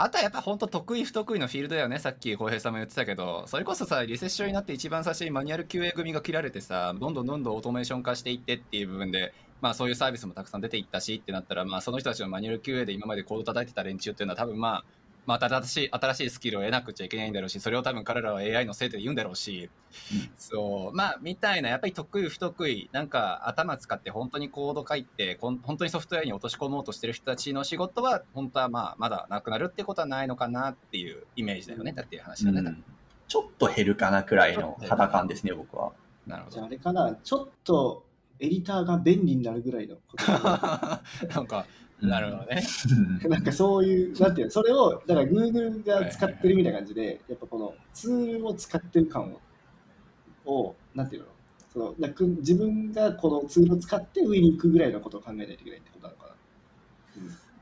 [0.00, 1.98] あとはやっぱ本当得意不得意のフィールドだよね。
[1.98, 14.84] さっき浩平さんも言ってたけど、それこそさ、リセッションになって一番最初にマニュアル QA 組が切られてさ、どんどんどんどんオートメーション化していってっていう部分で、まあそういうサービスもたくさん出ていったしってなったら、まあその人たちのマニュアル QA で今までコード叩いてた連中っていうのは多分まあ、
[15.28, 19.68] まあ新しい、新しいスキルを得なくちゃいけないんだろうし、それを多分彼らは AI のせいで言うんだろうし、
[20.10, 32.62] うんそう、まあみたいな、やっぱり得意不得意、なんか頭使って本当にコード書いて、こん本当にソフトウェアに落とし込もうとしてる人たちの仕事は、本当はまあまだなくなるってことはないのかなっていうイメージだよね、だっていう話だね。
[32.62, 32.84] うん
[33.28, 35.92] ちょっと減るかなくらいの肌感ですね、僕は。
[36.26, 36.66] なるほじゃあど。
[36.68, 38.06] あれかな、ちょっと
[38.40, 40.32] エディターが便利になるぐらいのこと
[41.28, 41.66] なんか、
[42.00, 42.62] なるほどね。
[43.28, 49.40] なんかそういう、なんていうの、それを、だから Google が使ってるみたいな感じで、やっぱこのツールを使ってる感を、
[50.44, 51.28] をなんていうの、
[51.72, 56.34] そのなんか自分がこのツールを使って上に行くぐらいのことを考えないといけないってことなのかな。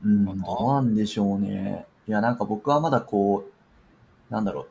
[0.03, 1.85] うん、どうなんでしょうね。
[2.07, 3.45] いや、なんか僕はまだこ
[4.29, 4.67] う、なんだろう、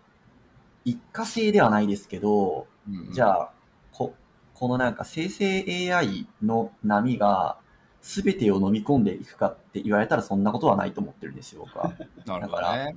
[0.85, 2.69] 一過性ではないですけど、
[3.13, 3.53] じあ、ゃあ、
[3.93, 4.15] こ
[4.55, 7.59] このなんか生成 AI の波が
[8.07, 11.93] 全てを飲み込んでいくかって言われたらそんなことはないと思ってるんですよ、僕は。
[12.25, 12.97] なるほどね。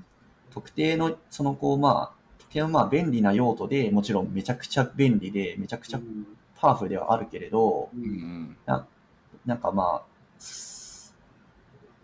[0.51, 10.05] 特定の、そのこう、まあ、特定のまあ便利な用途でもちろんめちゃくちゃ便利で、めちゃくちゃうんパワフルではあるけれど、ううんんなんかまあ、
[10.37, 11.15] す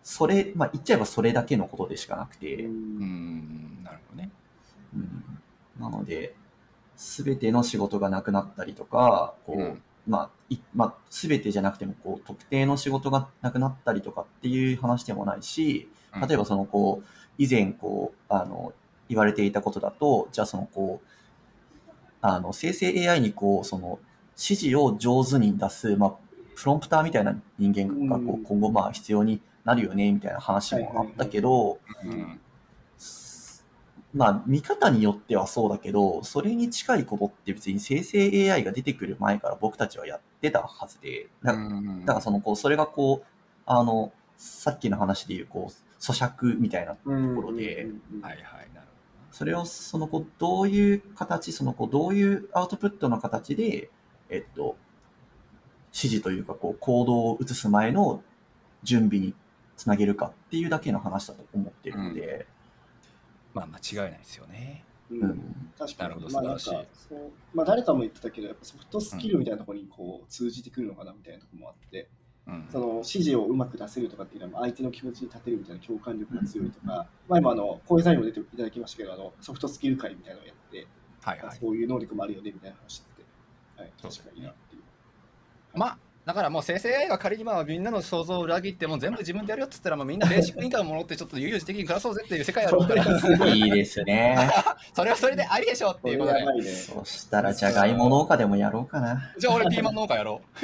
[0.01, 2.71] それ、まあ言っちゃえばそれだけのことでしかなくて、うん。
[2.71, 4.31] うん、なるほどね。
[4.95, 5.39] うん
[5.79, 6.33] なので、
[6.95, 15.95] すべての仕事がなくなったりとか、こう、うんまあ、いまあ、すべてじゃなくても、こう、特定の仕事がなくなったりとかっていう話でもないし、うん
[16.27, 17.05] 例えばその、こう、
[17.37, 18.71] 以前、こう、あの、
[19.09, 21.07] 言われていたことだと、じゃあその、こう、
[22.21, 23.99] あの、生成 AI にこう、その、
[24.37, 26.13] 指示を上手に出す、まあ、
[26.55, 32.39] プロンプターみたいな人間がこう今後まあ必要になるよね、みたいな話もあったけど、うん。
[34.15, 43.25] まあ、見方によってはそうだけど、それに近いことって別に生成 AI が出てくる前から僕たちはやってたはずで、だだからその、こう、それがこう、
[43.65, 47.88] あの、さっきの話でいう、こう、咀嚼みたいな、うんところで
[48.21, 48.41] はいはい、
[48.73, 48.88] なる
[49.32, 53.89] それを、その、こう、どういう形、その、こう、どういうアウトプットの形で、
[54.30, 54.78] えっと、
[55.93, 58.23] 指示というか、こう、行動を移す前の
[58.84, 59.34] 準備に
[59.75, 62.47] つなげるかっていうだけの話だと思ってるので。
[63.55, 64.83] まあ間違いないですよね。
[65.09, 65.23] うん。
[65.23, 65.71] うん。
[65.79, 66.09] 確かに。
[66.09, 66.87] なるほどまあなんか素晴らしい。
[67.09, 67.19] そう。
[67.53, 72.09] まあ誰かも言ってたけど、やっぱソフトスキルみたいなところにこう通じてくるのかなみたいなところもあって、
[72.47, 72.67] うん。
[72.69, 80.88] その指示をうまく出せるとかっていうのは相手の気持ちに立てるみたいな共感力が強いとか、まあ今あの、小江さんにも出ていただきましたけど、あのソフトスキル会みたいなのをやって、
[81.21, 81.57] はいはい。
[81.57, 83.25] そういう能力もあるよねみたいな話してて、
[83.77, 84.82] はい、確かになっていう。
[85.77, 94.49] まあ、だからもう生成 AI が仮にまあみんなの想像を裏切っても全部自分でやるよっつったらもうみんなベーシックインカムもらってちょっと悠々自適に暮らそうぜっていう世界あるから、いいですね。
[94.93, 96.63] それはそれでありでしょっていうことで。
[96.73, 99.32] そしたら、じゃがいも農家でもやろうかな。
[99.38, 100.41] じゃあ俺ピーマン農家やろ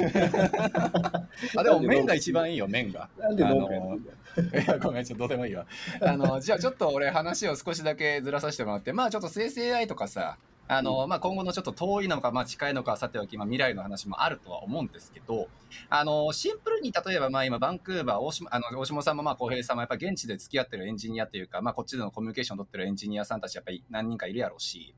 [1.58, 3.08] あでも麺が一番いいよ、麺が。
[3.16, 5.64] なんで農家いや、ごめん、ちょっとどうでもいいわ。
[6.00, 10.38] あの、じゃあちょっと俺話を少しだけずらさせてもらって、まあちょっと生成 AI とかさ、
[10.72, 15.48] あの、まあ、今後のちょっと遠いのか、まあ、近いのかさておき、まあ、未来の話もあるとは思うんですけど、
[15.90, 24.94] あの、シンプルに例えば、まあ、今、バンクーバー、大島、あの、大島さんも、まあ、浩平さんも、やっぱ現地で付き合ってるエンジニアというか、まあ、こっちでのコミュニケーション取ってるエンジニアさんたち、やっぱり何人かいるやろうし、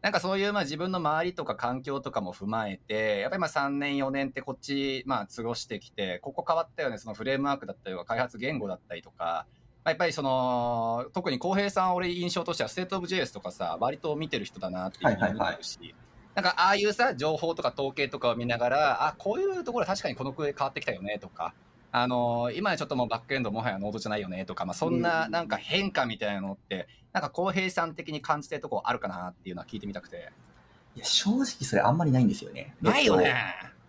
[0.00, 9.46] なんかそういう、まあ、自分の周りとか環境とかも踏まえて、やっぱりまあ3年、4年ってこっち、まあ、過ごしてきて、ここ変わったよね、そのフレームワークだったりとか、開発言語だったりとか、
[9.90, 15.94] やっぱりその、特に浩平さん、俺印象としては、 State of JS とかさ、割と見てる人だなっていうふうに思うし、
[16.34, 21.54] なんかああいうさ、情報とか統計とかを見ながら、あ、こういうところ確かにこの国変わってきたよねとか、
[21.90, 30.30] あの今ちょっともうバックエンドもはや Node じゃないよねとか、まあ、そんななんか変化みたいなのって、なんか浩平さん的に感じてるとこあるかなっていうのは聞いてみたくて。
[30.96, 32.74] いや、正直それあんまりないんですよね。
[32.82, 33.34] ないよね。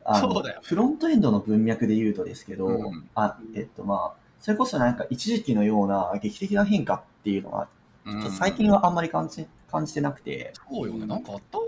[0.05, 0.61] あそうだよ。
[0.63, 7.67] フロントエンドの文脈で言うとですけど、うんあ、えっとまあ、それこそなんか一時期のような劇的な変化っていうのは、
[8.05, 11.05] ちょっと最近はあんまり感じ感じてなくて、そうよね。
[11.05, 11.59] なんかあった？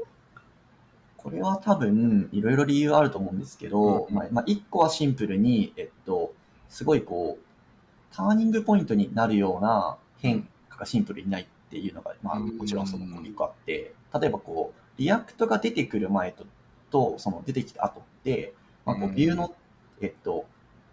[1.18, 4.16] これは多分いろいろ理由あると思うんですけど、うん。
[4.16, 6.34] まあ、まあ、一個はシンプルに、えっと、
[6.68, 12.58] すごいこう、ターニングポイントになるような変化がシンプルにないっていうのが、まあ、うん。
[12.58, 16.46] もちろんその一個あって、例えばこう、 React が出てくる前と、
[16.90, 19.12] とその出てきた後って、まあ、こうん。
[19.12, 19.54] う、ビューの、
[20.02, 20.48] えっと、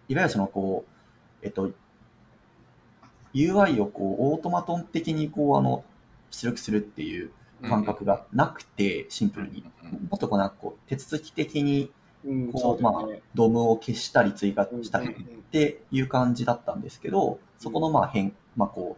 [0.09, 0.91] いわゆるそのこう、
[1.41, 1.71] えっと、
[3.33, 5.83] UI をこう、オートマトン的にこう、あの、
[6.31, 7.31] 出力するっていう
[7.61, 9.63] 感覚がなくて、シンプルに。
[10.09, 11.91] もっとこうなんかこう手続き的に
[12.25, 12.93] うん、こ、そうまあ
[13.33, 18.97] ドームを消したり追加うんしたりっうんていう感じだったんですけど、そこのまあ変、まあこ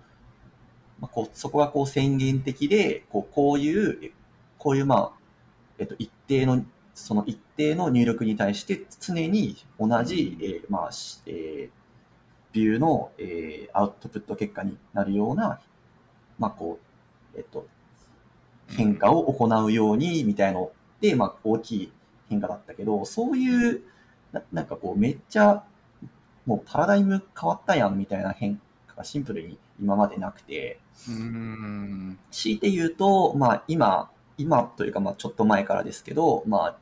[0.99, 4.11] う、まあこう、そこがこう宣言的で、こう、こういう、え
[4.57, 5.19] こういうまあ、
[5.77, 6.63] えっと、一定の、
[6.93, 11.80] その一定の入力に対して常に同じ、えーまあ、しえー
[12.51, 15.59] ビューの、えーアウトプット結果になるような、
[16.37, 16.79] まあこ
[17.33, 17.65] う、えっと、
[18.67, 21.91] 変化を行うようにみたいので、まあ、大きい
[22.29, 23.81] 変化だったけど、そういう、
[24.31, 25.63] ななんかこう、めっちゃ、
[26.45, 30.79] もうパラダイム変わったやんみたいな変化がシンプルに今までなくて、
[31.09, 32.19] うん。
[32.31, 36.75] 強いて言うと、まあ今、今というかまあちょっと前からですけど、まあ、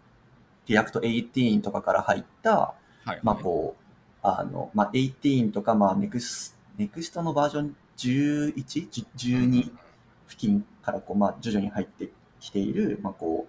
[0.68, 3.20] React 18とかから入った、はい。
[3.24, 3.79] まあこう、
[4.22, 9.06] あの、まあ18とかまあネクス、ネクストのバージョン 11?
[9.16, 9.72] 12
[10.30, 12.10] 付近からこう、まあ、徐々に入って
[12.40, 13.48] きている、まあ、こ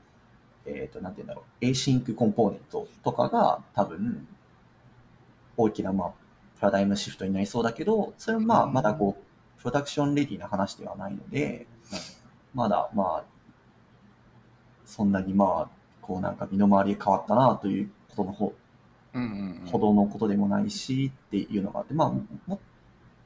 [0.67, 4.27] う、えっ、と、なんて言うんだろう、async コンポーネントとかが多分、
[5.57, 6.13] 大きな、まあ、
[6.59, 8.73] パラダイムシフトになりそうだけど、それはまあ、うん。
[8.73, 11.67] まだこう、プロダクションレディな話ではないので、
[12.55, 13.25] まだ、まあ、
[14.87, 18.53] そんなにまあ、こうなんか身の回りが変わったなということの方、
[19.67, 22.11] ほどのことでもないしっていうのがあって、まあ、
[22.47, 22.61] も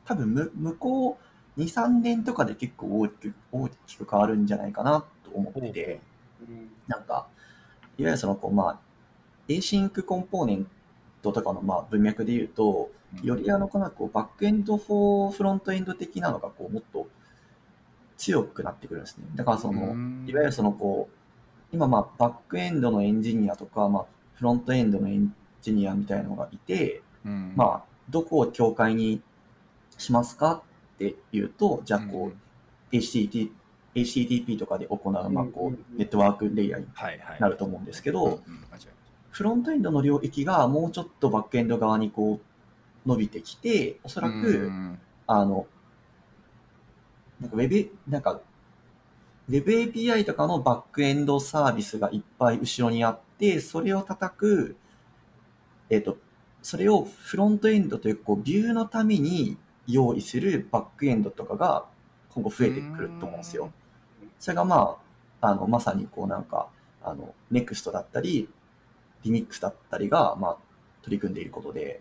[0.04, 1.18] 多分む向こ
[1.56, 6.00] う2、3年とかで結構大きく大きく変わるんじゃないかなと思ってて、
[6.48, 6.52] う。
[6.52, 7.26] んなんか、
[7.96, 8.78] いわゆるそのこう、まあ、
[9.48, 10.66] async コンポーネン
[11.22, 12.90] トとかのまあ文脈で言うと、
[13.22, 17.06] よりあのかな、こう、バックエンドフォーフロントエンド的なのがこう、もっと
[18.16, 19.24] 強くなってくるんですね。
[19.34, 20.24] だからその、うん。
[20.28, 21.16] いわゆるそのこう、
[21.72, 25.34] 今まあバックエンドのエンジニアとか、まあフロントエンドのエン
[25.64, 27.52] ジニアみたいなのがいて、うん。
[27.56, 29.22] まあどこを境界に
[29.98, 30.62] しますか？
[30.94, 32.32] っていうと、じゃあこ
[32.92, 33.50] う、HTTP,
[33.94, 36.86] HTTP とかで行う、まあこうんうんううん、ネットワークレイヤーに。
[37.40, 38.38] なると思うんですけど、うんうん。
[38.70, 38.86] 間違い
[39.30, 42.40] フロントエンドの領域がもうちょっとバックエンド側にこ
[43.04, 45.66] う伸びてきて、おそらく、うんあの、
[47.40, 48.40] なんかウェブ、なんか、
[49.48, 54.76] ウェブ API とかのバックエンドサービスがいっぱい後ろにあって、それを叩く、
[55.90, 56.16] えっ、と、
[56.62, 59.56] それをフロントエンドというか、こう、ビューのために
[59.86, 61.84] 用意するバックエンドとかが
[62.30, 63.70] 今後増えてくると思うんですよ。
[64.38, 64.98] それがま
[65.40, 66.68] あ、あの、まさにこうなんか、
[67.02, 68.48] あの、NEXT だったり、
[69.24, 70.56] Linux だったりが、まあ、
[71.02, 72.00] 取り組んでいることで、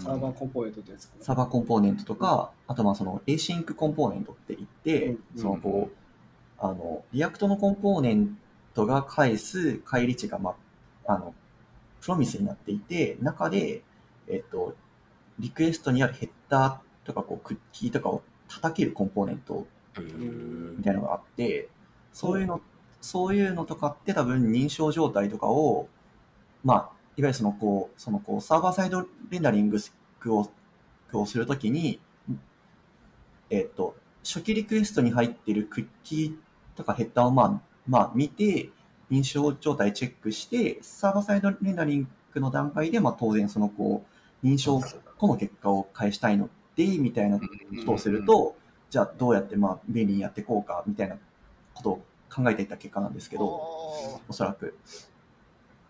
[0.00, 1.24] サーバーコンポーネントってやつかな。
[1.24, 5.96] サーバーコンポーネントとか、あとまあその async コンポーネントって言って、うんそのこう、
[6.58, 8.36] あの、 React のコンポーネン
[8.74, 10.56] トが返す返り値がま
[11.06, 11.34] あ、あの、
[12.04, 13.82] Promise になっていて、中で、
[14.28, 14.74] えっと、
[15.38, 19.66] リクエストにあるヘッダーとかこうクッキーとかを叩けるコンポーネント
[20.76, 21.70] みたいなのがあって、
[22.12, 22.60] そういうの、
[23.00, 25.88] そういうのとかって多分認証状態とかを、
[26.62, 26.78] まあ、
[27.16, 29.78] いわゆるそのこう、そのこう、サーバーサイドレンダリング
[30.34, 30.50] を、
[31.14, 32.00] をするときに、
[33.48, 38.70] えっと、初期リクエストに入ってるクッキーとかヘッダーをまあ、まあ見て、
[39.14, 44.04] 認証状態チェックして、サーバーサイドレンダリングの段階で、まあ当然そのこ
[44.42, 44.80] う、認証
[45.18, 47.46] 後の結果を返したいので、みたいなこ
[47.86, 48.56] とをすると、
[48.90, 51.16] じゃあどうやってまあ便利にやっていこうかみたいな
[51.74, 54.76] ことを考えていった結果なんですけど、おおそらく。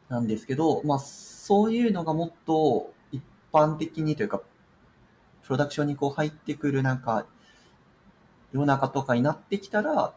[0.09, 3.23] なんですけど、まあ、そういうのがもっと一
[3.53, 4.43] 般的にというか、
[5.43, 7.27] プロダクションにこう入ってくるなんか、
[8.53, 10.15] 世の中とかになってきたら、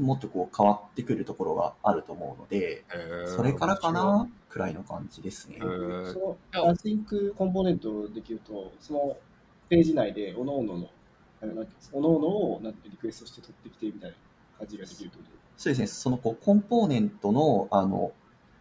[0.00, 5.56] もっとこう変わってくるところがあると思うので、ーそれからかなくらいの感じですね。
[5.56, 5.60] へ。
[5.60, 6.12] ー。
[6.12, 9.16] そのアシンクコンポーネントできると、その
[9.68, 10.90] ページ内で、おのおのの、
[11.42, 14.16] あのおのおのをなんてリクエストして取ってきてみたいな
[14.58, 15.18] 感じができると？
[15.56, 18.12] そうですね、そのこうコンポーネントのあの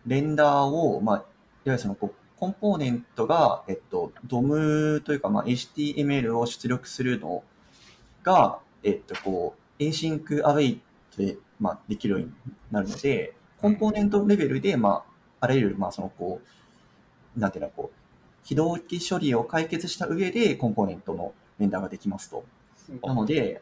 [0.05, 1.25] レンダーを、まあ、いわ
[1.65, 7.41] ゆるそのこうコンポーネントが、えっと、DOM というか、まあ、HTML を出力するの
[8.21, 10.79] が、えっと、こう、async await
[11.17, 12.31] で、まあ、できるように
[12.71, 15.03] なるので、コンポーネントレベルで、ま
[15.39, 16.41] あ、あらゆる、まあ、その、こ
[17.35, 17.97] う、なんていうの、こう、
[18.43, 22.43] 非同期処理を解決した上で、コンポーネントのレンダーができますと。
[23.01, 23.61] なので、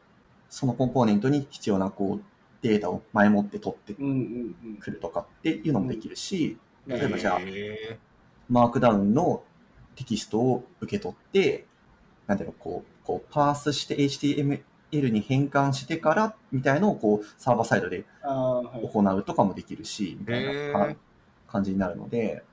[0.50, 2.24] そのコンポーネントに必要な、こう、
[2.62, 7.00] データを前もって取ってくるとかっていうのもできるし、うん。
[7.00, 8.00] 例えばじゃあへ
[8.50, 9.44] マークダウンの
[9.96, 11.66] テキストを受け取って、
[12.28, 14.62] なんていうの、こう、こうパースして HTML
[14.92, 18.04] に変換してから、みたいのをこう、サーバーサイドで。
[18.24, 20.98] 行うとかもできるし、みたいなはい
[21.48, 22.44] 感じになるので、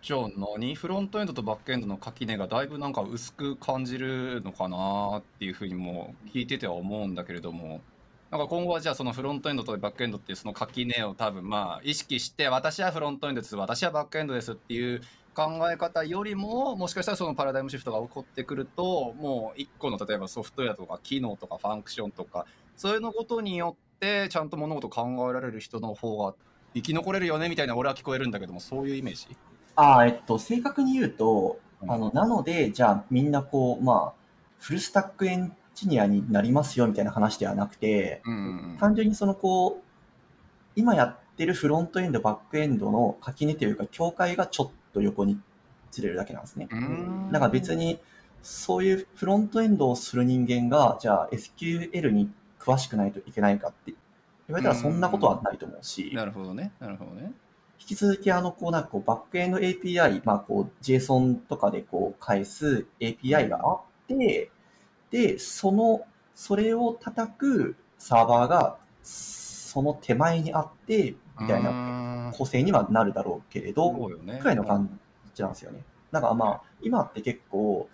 [0.00, 7.80] じゃあ何フロントエンドとバックエンドの垣根がだいぶなんか薄く感じるのかなっていうふうにも聞いてては思うんだけれども。
[8.30, 13.54] なんか今後はじゃあそのフロントエンドとバックエンドっていうその垣根を多分まあ意識して私はフロントエンドです。
[13.56, 15.02] 私はバックエンドですっていう
[15.34, 26.34] 考え方よりももしかしたらそのパラダイムシフトが起こってくるともう一個の例えばソフトウェアとか機能とかファンクションとかそういうのことによってちゃんと物事を考えられる人の方が
[26.74, 29.36] 生き残れるよねみたいな俺は聞こえるんだけどもそういうイメージ？
[29.74, 31.90] ああ、えっと、正確に言うと、うん。
[31.90, 34.20] あの、なので、じゃあみんなこう、まあ、
[34.58, 38.76] フルスタックエンジニアになりますよみたいな話ではなくて、うん。
[38.78, 39.82] 単純にそのこう、
[40.76, 45.40] 今やってるフロントエンド、バックエンドの垣根というか、境界がちょっと横に
[45.90, 46.68] ずれるだけなんですね。
[46.70, 47.98] うんだから別に、
[48.42, 53.94] そういうフロントエンドをする人間が、じゃあ SQL に詳しくないといけないかって
[54.48, 56.72] 言われたらそんなことはないと思うし、なるほどね。
[56.80, 57.32] なるほどね。
[57.80, 64.50] 引き続きあの、こうなんかこうバックエンド API、まあこう JSON とかでこう返す API があって、
[65.10, 66.02] で、その、
[66.34, 71.70] それを叩くサーバーがその手前にあって、みたいな
[72.32, 73.92] な構成にはなるだろうけれど。
[73.92, 74.98] くらいの感
[75.34, 75.84] じなんですよね。
[76.10, 77.88] だからまあ、今って結構、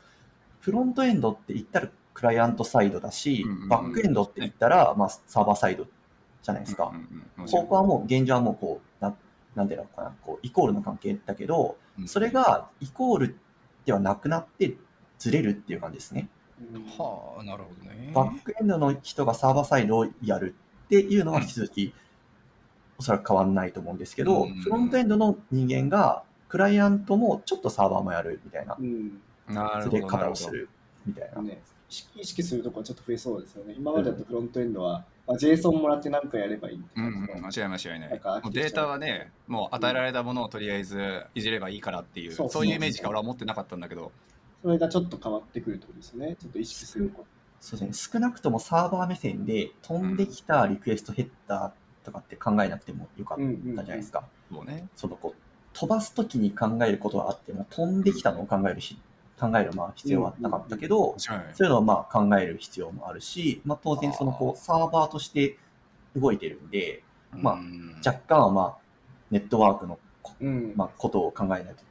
[0.61, 5.87] フロントエンドって言ったらクライアントサイドだしうんうんうん、バックエンドって言ったら、まあ、サーバーサイド
[6.43, 6.97] じゃないですかうん。
[6.97, 9.15] うんうんもちろんここはもう、現状はもうこう、な
[9.55, 13.39] なんていうのかな、こう、イコールの関係だけど、うんそれがイコール
[13.85, 14.77] ではなくなって
[15.19, 16.29] ずれるっていう感じですね。
[16.75, 18.13] うんはあ、なるほどね。
[18.15, 20.55] バックエンドの人がサーバーサイドをやる
[20.87, 21.95] っていうのは引き続き、
[22.99, 29.21] おそらく変わんないと思うんですけど、うんフロントエンドの人間が、クライアントもちょっとサーバーもやるみたいなうん。
[29.49, 30.07] ずれなるほど。
[30.07, 30.69] 方をする
[31.07, 31.43] みたいな。
[31.43, 31.61] ね、
[32.17, 33.75] 意識するとこはちょっと増えそうですよね。
[33.77, 44.11] 今までだとフロントエンドは、まあ、JSON もらって何かやればいいうんうん、間違い間違いなないもうデータはね、もう与えられたものをとりあえずいじればいいからっていう、そうそういうイメージしか俺は持ってなかったんだけど。
[44.63, 46.37] それがちょっと変わってくるとですね。
[46.41, 47.25] ちょっと意識するこ
[47.61, 54.25] そうですね、少なくともサーバー目線で飛んできたリクエストヘッダーとかって考えなくてもよかったじゃないですか。
[54.53, 54.89] そうね。
[54.97, 55.41] そのこう
[55.73, 58.99] 飛ばすときに考えることはあっても、飛んできたのを考えるし
[59.39, 61.55] 考えるまあ必要はなかったけど、間違いない。
[61.55, 65.57] そういうのをまあ考える必要もあるし、まあ、当然そのこうサーバーとして
[66.17, 68.77] 動いてるんで、まあうん若干はまあ
[69.31, 70.73] ネットワークのこ,、うん。
[70.75, 71.85] まあ、ことを考えないと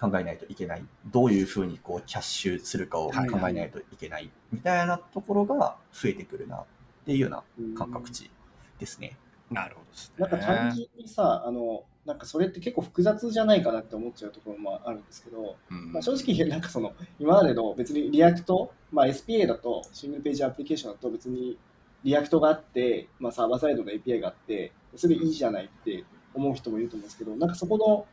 [0.00, 0.84] 考えないといけない。
[1.06, 6.64] どういうふうにこうキャッシュするかを考えないといけないみたいなところが増えてくるなっ
[7.04, 7.42] ていうような
[7.76, 8.30] 感覚値
[8.78, 9.16] ですね。
[9.50, 10.14] なるほどですね。
[10.18, 21.58] なんか単純にさ、あの、なんかそれって結構複雑じゃないかなって思っちゃうところもあるんですけど、うんまあ、正直なんかその今までの別に React、まあ、SPA だとシングルページアプリケーションだと別に
[22.04, 28.06] React があって、まあ、サーバーサイドの API があってそれでいいじゃないって思う人もいると思うんですけどなんかそこの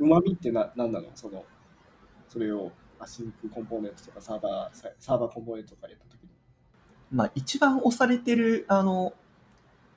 [0.00, 1.06] うまみってな何なの？
[1.14, 1.44] その
[2.28, 6.30] それを async コンポーネントとかサーバーササーバーコンポーネントとかやった時に。
[7.12, 9.14] まあ一番押されてる、あの、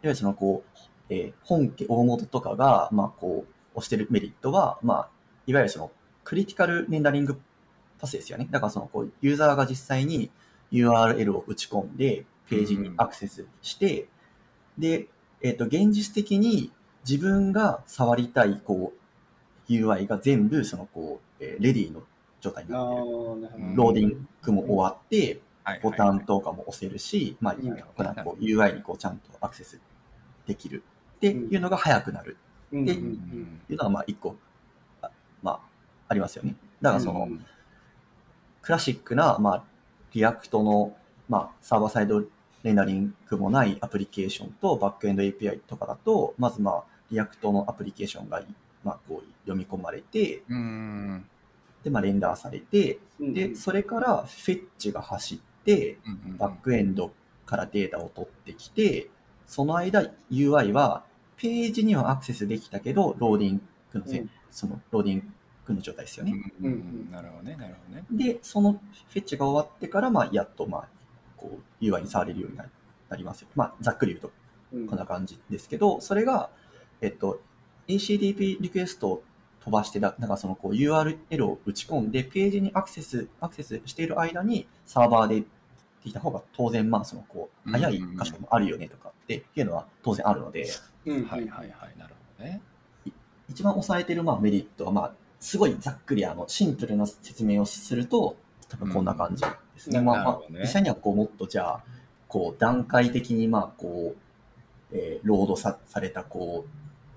[0.04, 0.80] いわゆるそのこう、
[1.10, 5.10] えー本家大元とかが、まあこう、押してるメリットは、まあ、
[5.48, 5.92] いわゆるその
[6.26, 7.40] クリティカルレンダリング
[8.00, 8.48] パスですよね。
[8.52, 10.30] だからそのこう、ユーザーが実際に
[10.74, 14.08] URL を打ち込んで、ページにアクセスして、
[14.78, 15.08] で、
[15.42, 16.72] えっ、と、現実的に
[17.08, 18.92] 自分が触りたい、こ
[19.70, 22.04] う、UI が全部、そのこう、えーレディーの
[22.42, 23.76] 状態にあなってる。
[23.76, 27.56] ローディングも終わって、はいボタンとかも押せるし、まあ、
[28.24, 29.80] こう UI にこうちゃんとアクセス
[30.46, 30.84] できる。
[31.18, 32.38] っていうのが早くなる。
[32.68, 34.36] っていうのはまあ一個
[35.02, 35.10] あ
[35.42, 35.60] まあ
[36.08, 36.56] ありますよね。
[36.82, 37.46] だからその、うん。
[38.62, 39.64] クラシックな、まあ、
[40.14, 40.96] React の、
[41.28, 42.24] まあ、サーバーサイド
[42.64, 48.42] レンダリングもないアプリケーションとバックエンド API とかだと、まずまあ、 React のアプリケーションが、
[48.84, 51.26] まあ、こう読み込まれて、うん。
[51.84, 53.34] で、まあ、レンダーされて、うん。
[53.34, 55.98] で、それから fetch が走って、
[56.38, 57.12] バックエンド
[57.46, 59.10] からデータを取ってきて、
[59.48, 61.04] その間 UI は
[61.38, 65.34] ページにはアクセスできたけど、ローディングのせ、うんそのローディン
[65.66, 66.34] グの状態ですよね。
[66.62, 68.06] うんうんなるほどね、なるほどね。
[68.12, 70.88] で、その fetch が終わってから、まあ、やっと、まあ、
[71.38, 72.66] こう、UI に触れるようにな
[73.10, 73.48] なりますよ。
[73.56, 74.32] まあ、ざっくり言うと、
[74.74, 76.50] うんこんな感じですけど、それが、
[77.02, 77.42] えっと、
[77.88, 79.24] HTTP リクエストを
[79.64, 85.44] 飛ばしてだ、なんかそのこう URL を打ち込んで、ページにアクセス、アクセスしている間にサーバーで
[86.04, 90.68] できた方が当然、まあ、そのこう、早い箇所もあるよねとかっていうのは当然あるので、
[91.06, 92.62] うんはいはいはい、なるほどね。
[93.50, 98.36] 一番押さえてるまあメリットは、まあ、すごいざっくりあのシンプルな説明をすると、
[98.70, 100.00] 多分こんな感じですね。
[100.00, 101.84] うんまあ、まあなるほどね実際にはこうもっとじゃあ、
[102.28, 106.66] こう段階的にまあこう、えーロードさされたこ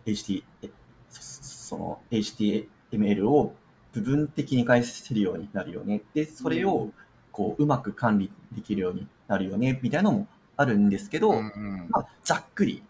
[0.06, 0.70] う HT え
[1.10, 3.54] そその HTML を
[3.92, 6.02] 部分的に返せるようになるよね。
[6.12, 6.90] で、それを
[7.36, 10.26] こううまく管理できるようになるよね、みたいなのも
[10.56, 12.82] あるんですけど、うんうんまあ、ざっくり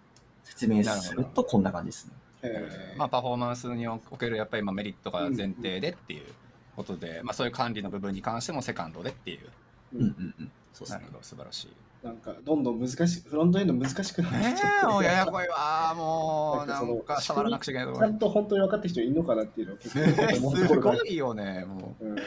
[0.44, 2.12] 説明するとこんな感じですね。
[2.96, 6.22] まあ、パフォーマンスにおけるやっぱりまあメリットが前提でっていう
[6.76, 9.40] ことで、まあ、そういう管理の部分に関してもセカンドでっていう。
[9.96, 10.50] うんうんうん。
[10.72, 11.18] そうですねなるほ。
[11.18, 11.68] ど、素晴らしい。
[12.06, 22.22] なんかどんどん難しいフロントエンド難しくなってえきちゃっえてもうややこいわ もうなんんか触らなくちゃいけないとちゃんと本当に分かってる人いるのかなっていうのを結ね構 すごいよねもうんう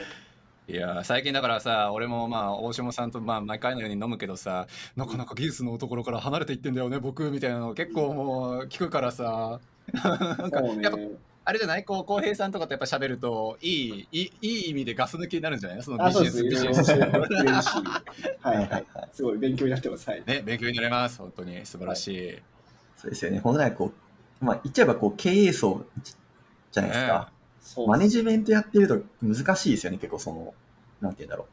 [0.70, 9.59] いや最近だからさ俺もまあ大下さんとまあ毎回のように飲むけどさなかなか技術のところから離れていってんだよね僕みたいなの結構もう聞くからさ
[9.91, 10.97] なんかやっぱ
[11.45, 11.84] あれじゃない？
[11.84, 15.82] こう浩平さんとかとやっぱ喋るといいいいいい意味でガス抜きになるんじゃない？
[15.82, 16.30] そのあ、ビジネ。
[16.30, 16.91] スビジネス。
[16.91, 18.86] はいはい。
[19.11, 20.07] すごい勉強になってます。
[20.07, 20.24] はい。
[20.28, 22.39] ね勉強になれます本当に素晴らしい、
[22.97, 23.39] そうですよね。
[23.39, 23.91] 本来こ
[24.41, 25.84] う、まあ、言っちゃえばこう経営層
[26.72, 27.32] じゃないですか。
[27.62, 30.53] そうマネジメントやってると難しいですよね、結構その、
[31.01, 31.47] なんて言うんだろ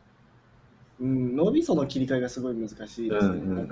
[1.00, 1.06] う。
[1.06, 3.08] ん、脳みその切り替えがすごい難しいですね。
[3.08, 3.68] うん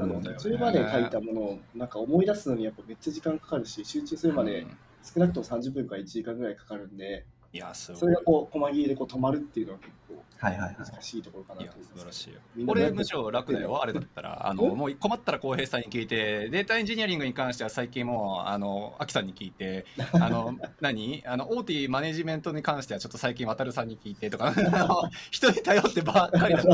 [0.58, 4.76] まで書いたものをなんか思い出すのにやっぱめっちゃ時間かかるし、集中するまでうん。
[5.02, 7.24] 少なくとも30分から1時間ぐらいかかるんで、
[7.54, 8.00] いやすごい。
[8.00, 10.24] それがこう、細切れでこう止まるっていうのは結構。
[10.44, 11.88] 難しいところかなと思います。
[11.94, 12.26] 素晴らし
[12.58, 14.46] い俺むしろ楽だよあれだったら。
[14.46, 14.68] あのえ？
[14.68, 16.50] もう困ったら浩平さんに聞いて。
[16.50, 19.86] データエンジニアリングに関しては最近もうあの秋さんに聞いて。
[20.12, 21.22] あの何？
[21.24, 24.52] あの OT マネジメントに関してはちょっと最近渡るさんに聞いてとか。
[25.30, 26.62] 人に頼ってばっかりだ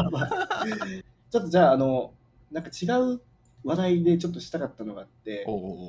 [1.31, 2.12] ちょっとじゃあ、あの、
[2.51, 3.20] なんか違う
[3.62, 5.47] 話題でちょっとしたかったのがあって、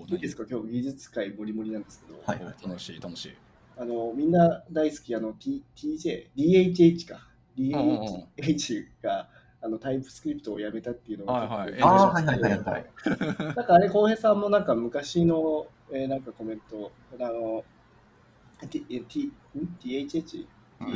[0.10, 3.34] いいですか、今日技術界もりもりなんですけど、はい楽しい楽しい
[3.82, 7.28] あのみんな大好きあの、T、TJ、DHH か。
[7.58, 9.28] DHH が
[9.60, 11.82] あのタイプスクリプトをやめたっていうのがはいはい。
[11.82, 12.86] ああ、はいはいはいはい。
[13.56, 17.64] なんかあれ、浩平さんもなんか昔の、えーなんかコメント、あの、
[18.70, 19.32] T、え T、ん
[19.84, 20.46] ？THH?
[20.82, 20.88] うん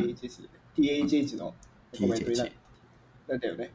[0.77, 1.55] THH、の
[1.97, 2.51] コメントにな DHH。
[3.29, 3.71] なんだよね。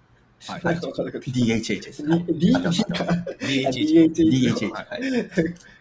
[0.47, 0.61] はい。
[0.63, 2.07] DHH です。
[2.07, 4.73] D- D 合ってます合ってます DHH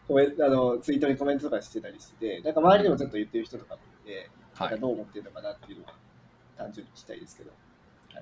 [0.10, 4.30] コメあのツイートにコメントとかしてたりして、なんか周りでもちょっと言ってる人とかもいて、
[4.60, 5.94] なんかはいどう思ってるのかなっていうのは
[6.58, 7.52] 単純に聞きたいですけど。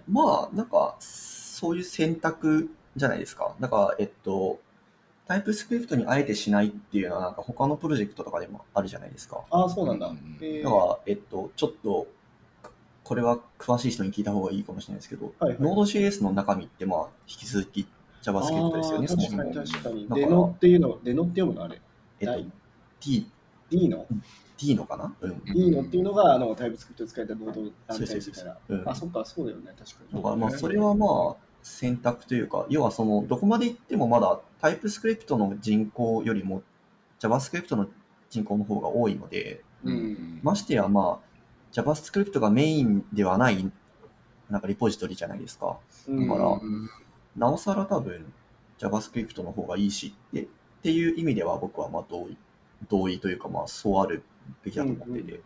[0.10, 3.56] まあ、なんか、そういう選択じゃないですか。
[3.60, 4.60] なんか、えっと、
[5.28, 9.44] タイプスクリプトにあえてしないっていうのは、なんか他のプロジェクトとかでもあるじゃないですか。
[9.50, 10.08] ああ、そうなんだ。
[10.08, 12.08] だから、えっと、ちょっと、
[13.04, 17.88] これは詳しい人に聞いた方がいいかもしれないですけど、はいはい Node.js の中身って、まあ、引き続き
[18.28, 19.53] JavaScript ですよね、そもそも。
[19.53, 19.89] 確か。
[19.89, 21.82] にデノっていうの、デノって読むのあれ。
[22.19, 22.51] えっとない、
[22.99, 24.05] D、の
[24.57, 25.13] ？D のかな？
[25.21, 25.41] うん。
[25.45, 28.89] D のっていうのがあのタイプスクリプト使えたノードそうそうそう段階みたいううん。
[28.89, 30.17] あ、そっか、そうだよね、確かに。
[30.17, 36.63] だからまあそれはまあ選択というか、要はそのどこまで行ってもまだタイプスクリプトの人口よりも
[37.19, 37.88] JavaScript の
[38.30, 40.39] 人口の方が多いので、うん。
[40.43, 41.28] ましてやまあ
[41.71, 43.71] JavaScript がメインではない
[44.49, 45.78] なんかリポジトリじゃないですか。
[46.07, 46.89] うんだからうん
[47.38, 48.34] なおさら多分
[48.80, 50.48] JavaScript の方がいいしってっ
[50.84, 52.38] ていう意味では僕はまあ同意
[52.90, 54.24] 同意というかまあそうある
[54.64, 55.42] べきだと思ってて、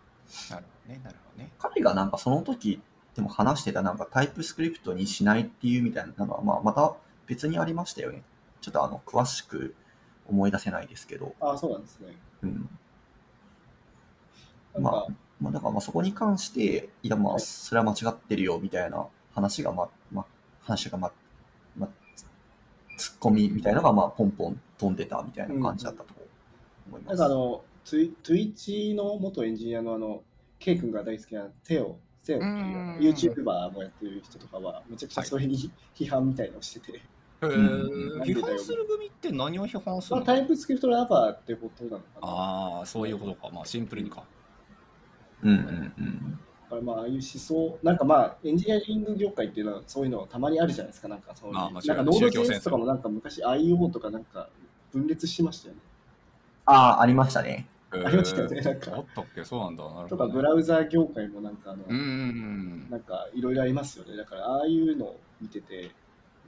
[0.49, 2.81] なるほどねなるほどね彼がなんかその時
[3.15, 6.95] でも話してたなんかタイプスクリプトにしないっていうみたいなのはまあまた
[7.27, 8.23] 別にありましたよね。
[8.61, 9.75] ちょっとあの詳しく
[10.27, 12.15] 思い出せないですけど、あ、そうなんですね。
[12.43, 12.69] うん。
[14.79, 15.07] まあ、
[15.41, 20.25] まあ、だからまあそこに関して、いやまあはいそれは間違ってるよみたいな話がまあ、まあ、
[20.61, 21.20] 話がまあ、まあ、
[23.01, 26.13] ツッコミみたいなのが、まあ、ポンポン飛んでたみたいな感じだったと
[26.87, 27.17] 思います。
[27.17, 30.21] なんかあの、ツイ Twitch の元エンジニアのあの、
[30.59, 37.01] K 君が大好きなテオ、テオっていううん、YouTuber もやってる人とかは、めちゃくちゃそれに批判みたいなのをしてて、
[37.41, 42.27] 批判する組って何を批判すまあ、るのタイプスクリプトラバーってことなのかな。
[42.27, 43.49] ああ、そういうことか。
[43.51, 44.23] まあ、シンプルにか。
[45.41, 46.39] うんうんうん。
[46.71, 51.09] だからまあ、ああいう思想、なんかまあ、エンジニアリング業界っていうのはそういうのたまにあるじゃないですか。
[51.09, 54.47] なんかそういう、まあまあなんかノード JS とかもなんか昔 IO とかなんか
[54.93, 55.81] 分裂してましたよね。
[56.65, 57.67] ああ、ありましたね。
[57.91, 59.83] ありましたよねなんかあったっけそうなんだ。
[59.83, 60.33] なるほど、とか、ね。
[60.33, 62.87] ブラウザー業界もなんかあの、うんうんうん。
[62.89, 64.15] なんかいろいろありますよね。
[64.15, 65.91] だからああいうのを見てて、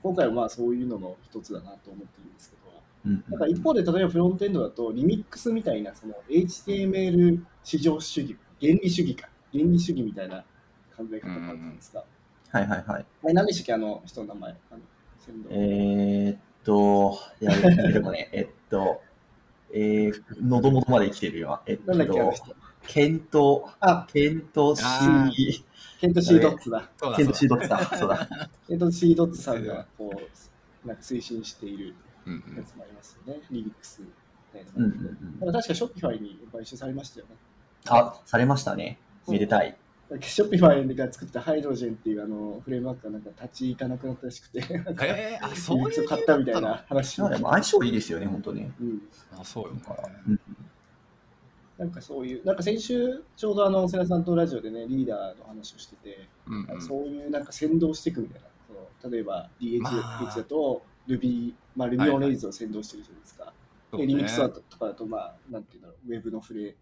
[0.02, 2.62] 今回はまあそういうのの一つだなと思ってるんですけど、
[3.06, 10.44] うんなんか一方で例えばフロントエンドだとリミックスみたいなその HTML 至上主義、原理主義か、原理主義みたいな
[10.96, 12.04] 考え方があるんですか。
[12.50, 13.06] はいはいはい。
[13.24, 14.50] あれ何でしたっけあの人の名前？
[14.70, 14.80] あの
[15.50, 19.00] えーっと、いや、でもね、 えっと、
[19.72, 21.60] えー、喉元まで来てるよ。
[21.66, 22.56] えっと、人。
[22.86, 25.64] ケント、あ、ケントあ C、
[26.02, 26.90] ドッツだ。
[26.98, 27.78] そうだケント C そうドッツだ。
[27.98, 28.28] そうだ。
[28.68, 30.12] ケント C ドッツさんがこ
[30.84, 31.94] う、なんか推進している
[32.56, 33.40] やつもありますよね。
[33.50, 34.02] リミックス
[34.76, 35.52] うんうもんうん。
[35.52, 37.36] 確か Shopify に買収されましたよね。
[37.88, 38.98] あ、されましたね。
[39.32, 39.76] めでたい。
[40.20, 47.20] Shopify が作った Hydrogen っていうあのフレームワークがなんか立ち行かなくなったらしくて、えー、あ、そういう 買ったみたいな話。
[47.20, 48.70] まあでも相性いいですよね、本当ね。
[48.80, 49.02] うん、
[49.32, 49.82] あ、そうよね。
[50.28, 50.40] うん。
[51.78, 56.82] なんかそういう、なんか先週、ちょうどあの、瀬名さんとラジオでね、リーダーの話をしてて、うんうん。
[56.82, 60.34] そういうなんか先導していくみたいな、その例えば DH まあ。
[60.36, 63.52] だと Ruby、まあ、Ruby オンレイズを先導してるじゃないですか。
[63.90, 64.06] そうね。
[64.06, 66.76] でリミックスだととかだと、まあ、なんていうんだろう、ウェブのフレ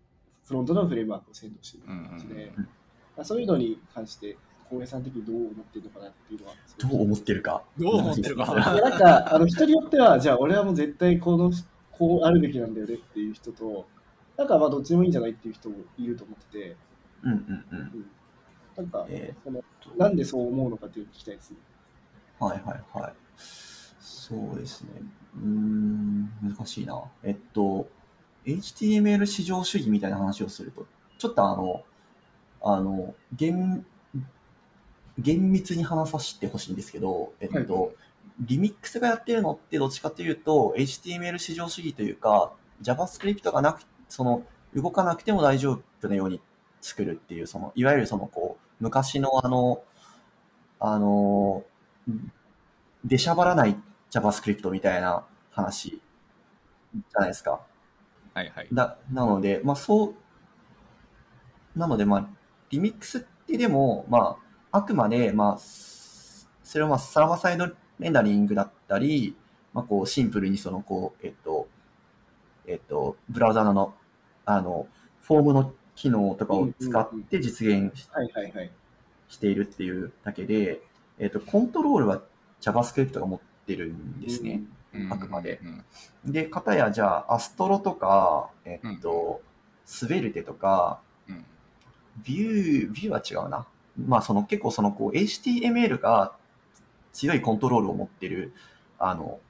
[0.53, 2.69] フロントのフレームワークを先導してる感じで、うん
[3.17, 4.37] まあそういうのに関して、
[4.69, 7.63] 浩平さん的にどう思ってるのかなっていうのは、どう思ってるか。
[7.79, 8.55] どう思ってるか。
[8.55, 11.53] なんか、あの人によっては、じゃあ俺はもう絶対この、
[11.91, 13.87] こうあるべきなんだよねっていう人と、
[14.37, 16.77] なんかまあどっちでもいいんじゃないっていう人もいると思ってて、
[17.23, 18.07] うんうんうん。
[18.77, 21.57] なんか、えそのーっとなんでそう思うのかっていうのを聞きたいですね。
[22.39, 23.13] はいはいはい。
[24.01, 24.89] そうですね。
[25.37, 27.03] うーん、難しいな。
[27.23, 27.89] えっと、
[28.47, 30.87] HTML 至上主義みたいな話をすると、
[31.19, 31.85] ちょっとあの、
[32.63, 33.85] あの、厳、
[35.19, 37.95] 厳密に話させてほしいんですけど、えっと、
[38.41, 46.41] リミックスがやってるのってどっちかというと、HTML 至上主義というか、JavaScript がなく、その、動かなくても大丈夫なように
[46.81, 49.83] 作るっていう、その、いわゆるその、こう、昔のあの、
[50.81, 51.65] あの、
[53.05, 53.77] 出しゃばらない
[54.11, 56.01] JavaScript みたいな話
[56.95, 57.61] じゃないですか。
[58.35, 58.69] はいはい。
[58.73, 60.15] だなので、まあそ
[61.77, 62.29] う、なのでまあ、
[62.71, 64.39] リミックスってでも、ま
[64.71, 67.69] あ、あくまで、まあ、それをまあ、サーバーサイド
[67.99, 69.37] レンダリングだったり、
[69.73, 71.69] まあこう、シンプルにその、こう、えっと、
[72.67, 73.95] えっと、ブラウザーの、
[74.45, 74.87] あの、
[75.21, 77.93] フォームの機能とかを使って実現
[79.29, 80.83] しているっていうだけで、
[81.19, 82.23] えっと、コントロールは
[82.61, 84.63] JavaScript が持ってるんですね。
[85.11, 85.61] あくまで。
[86.25, 86.33] うん。
[86.33, 89.41] で、かたやじゃあ、アストロとか、えっと、
[89.85, 91.45] スベルテとか、うん。
[92.25, 93.67] ビュー、ビューは違うな。
[93.99, 96.35] まあ、その結構そのこう HTML が
[97.13, 98.53] 強いコントロールを持ってる、
[98.99, 99.41] あの、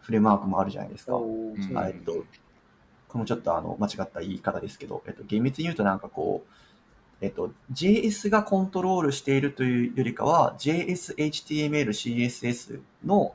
[0.00, 1.12] フレームワークもあるじゃないですか。
[1.86, 6.52] えっと、これもちょっとあの、間違った言い方ですけど、えっと、厳密に言うとなんかこう、
[7.20, 13.34] えっと、JS がコントロールしているというよりかは、JS、HTML、CSS の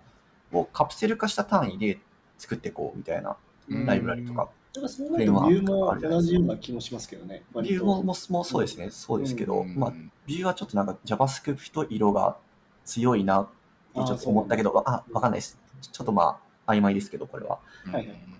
[0.51, 1.99] をカプセル化した単位で
[2.37, 3.37] 作っていこうみたいな
[3.69, 4.49] うんライブラリとか。
[4.75, 7.43] なんかそうなるとビューも同じような気もしますけどね。
[7.55, 9.93] ビューもももそうですね、そうですけど、うんまあ、
[10.25, 12.35] ビューはちょっとなんか JavaScript 色が
[12.83, 13.47] 強いなっ
[13.93, 15.57] てちょっと思ったけど、あわかんないです。
[15.79, 17.59] ちょっとまあ、曖昧ですけど、これは。
[17.85, 18.35] はいはい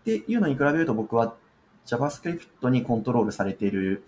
[0.00, 1.36] っていうのに比べると僕は
[1.86, 4.02] JavaScript にコントロールされている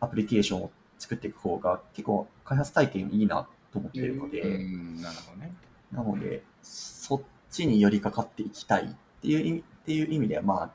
[0.00, 5.52] アプリケーションを作っていく方が結構開発体験いいなと思っているので、うんなるほどね。
[5.92, 8.88] なので、そっちに寄りかかっていきたいっ
[9.20, 10.70] ていう意味っていう意味では、まあ、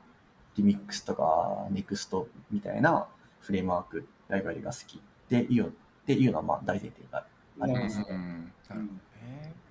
[0.56, 3.06] リミックスとか NEXT みたいな
[3.40, 5.70] フレームワーク、ライブラリが好きっていうっ
[6.06, 7.24] ていうのはまあ大前提が
[7.60, 8.06] ありますね。
[8.10, 8.92] うんなるほど
[9.26, 9.63] ね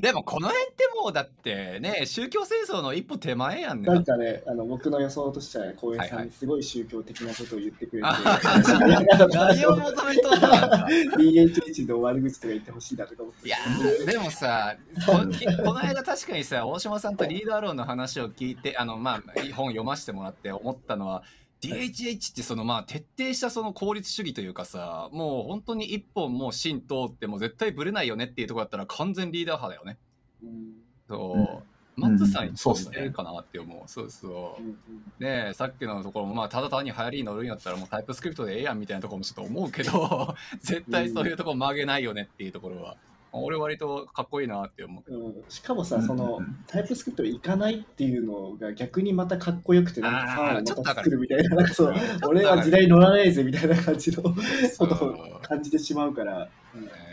[0.00, 3.86] でもこの辺ってもうだってね宗教戦争の一歩手前やんね。
[3.86, 8.08] なんかね、あの僕の予想としては、浩平さんにすごい宗教的なことを言ってくれて、
[9.32, 10.48] 何を求めとんの？
[10.48, 10.86] なんか
[11.18, 13.46] DHH の悪口とか言ってほしいなとか思って。
[13.46, 14.76] いやーでもさ
[15.06, 19.22] ここの間確かにさ大島さんとリーダー論の話を聞いてあのまあ
[19.54, 21.22] 本読ませてもらって思ったのは
[21.62, 29.98] DHH ってそのまあ徹底したその効率主義というかさもう本当に一本もう芯通ってもう絶対ブレないよねっていうところだったら完全リーダー派だよね。
[30.42, 30.74] うん。
[31.08, 31.76] そう、うん。
[31.96, 32.56] マッツさんにうん。
[32.56, 32.90] そうっすね。
[32.90, 33.88] 似てるかなって思う。
[33.88, 34.62] そうそう。
[34.62, 34.76] うんうん。
[35.18, 42.96] ねえさっきのところも、まあ、ただ単に流行りに乗るんやったら、もうタイプスクリプトでええやんみたいなところもちょっと思うけど、 絶対そういうところ曲げないよねっていうところは、
[43.42, 45.14] 俺割とかっこいいなって思う。
[45.14, 45.34] うん。
[45.48, 46.58] しかもさ、うんそのうん。
[46.66, 52.28] タイプスクリプト行かないっていうのが逆にまたかっこよくて、なんかまた作るみたいな、なんかそううんちょっとわかる。
[52.28, 56.48] 俺は時代乗らないぜみたいな感じのことを感じてしまうから、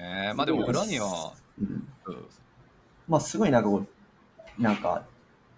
[0.01, 1.67] えまあでも裏には、うん。
[1.67, 2.25] うん。
[3.07, 5.05] まあ、すごいなんかこう、なんか、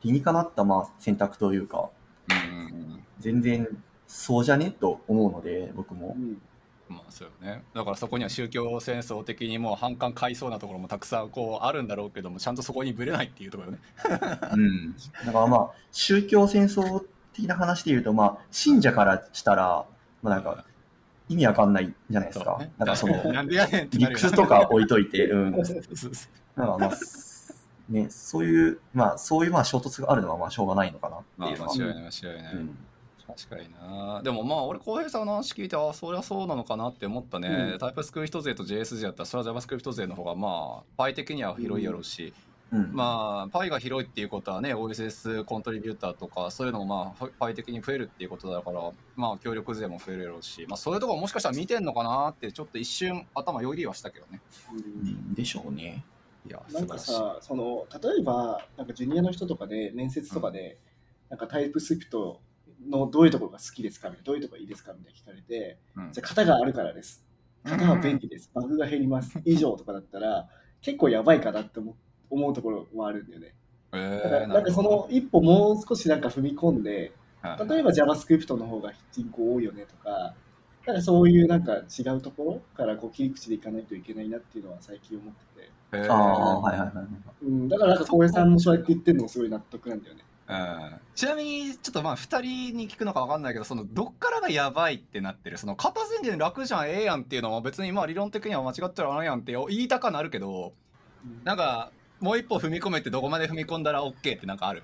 [0.04, 1.90] 理にかなったまあ選択というか、
[2.30, 3.04] うん。
[3.20, 3.68] 全然
[4.08, 4.72] そうじゃね？
[4.72, 6.16] と思うので、僕も。
[6.18, 6.20] う。
[6.20, 6.42] ん
[6.88, 7.64] まあそうよね。
[7.74, 13.80] だからそこには宗教戦争的にもう反感買いそうなところもたくさんこうあるんだろうけども、ちゃんとそこにぶれないっていうところよね。
[14.54, 14.96] うん。
[15.26, 19.86] だからまあ、宗教戦争的な話で言うと、まあ、信者からしたら、
[20.22, 20.66] まあなんか、
[21.28, 22.58] 意味わかんないじゃないですか。
[22.60, 23.16] ねなんかその、
[23.92, 25.52] 理屈とか置いといて、うん。
[26.56, 26.92] なんかまあ、
[27.90, 31.76] ね、そういう、まあ、そういうまあ衝突があるのはまあしょうがないのかなまあっていうのは。
[31.76, 32.54] 間違いない間違いない。
[32.54, 32.78] うん
[33.28, 34.22] 確かにな。
[34.24, 37.78] でもまあ俺浩平さんの話聞いてあそりゃそうなのかなって思ったね、うん。
[37.80, 42.34] タイプスクリプト勢と JS 勢やったらそれは JavaScript 勢の方がまあパイ的には広いやろうし、
[42.72, 42.92] うん。
[42.94, 50.66] まあパイが広いっていうことはね OSS コントリビューターとかそういうのもまあパイ的に増えるっていうことだからまあ協力勢も増えるやろうし。
[50.68, 54.42] まあそういうところもしかしたら見てんのかなってちょっと一瞬頭よぎりはしたけどね。
[54.72, 54.78] うん。
[54.78, 56.04] うんでしょうね。
[56.48, 57.38] いやなんか素晴らしい。
[57.38, 60.78] さ、その例えば、なんかジュニアの人とかで、面接とかで、
[61.30, 62.40] なんかタイプスクリプト
[62.90, 64.10] のどういうところが好きですか？
[64.10, 64.94] みたいな、どういうところがいいですか？
[64.94, 67.24] みたいな聞かれて、うんじゃあ型があるからです。
[67.64, 68.52] 型は便利です。
[68.54, 69.40] バグが減ります。
[69.44, 70.48] 以上とかだったら、
[70.82, 71.80] 結構やばいかなって
[72.30, 73.56] 思うところもあるんだよね。
[73.94, 77.12] えだからー、なんかその一歩もう少しなんか踏み込んで、
[77.42, 80.34] はい例えば JavaScript の方が人口多いよねとか、
[80.86, 85.72] なんかそういうなんか違うところからこう切り口でいかないといけないなっていうのは最近思ってて。
[85.94, 87.06] えーああ、はいはいはい。
[87.46, 90.22] うん、だからなんか浩平さんもそうやって言ってるのもすごい納得なんだよね。
[90.48, 91.00] うん。
[91.16, 100.74] ちなみにちょっとまあ2人に聞くのか分かんないけどそのどっからがやばいってなってるその型宣言楽じゃんええやんっていうのは別にまあ理論的には間違ってるあらんやんって言いたかなるけど
[101.44, 104.84] なんかもう一歩踏み込めてどこまで踏み込んだら OK ってなんかある？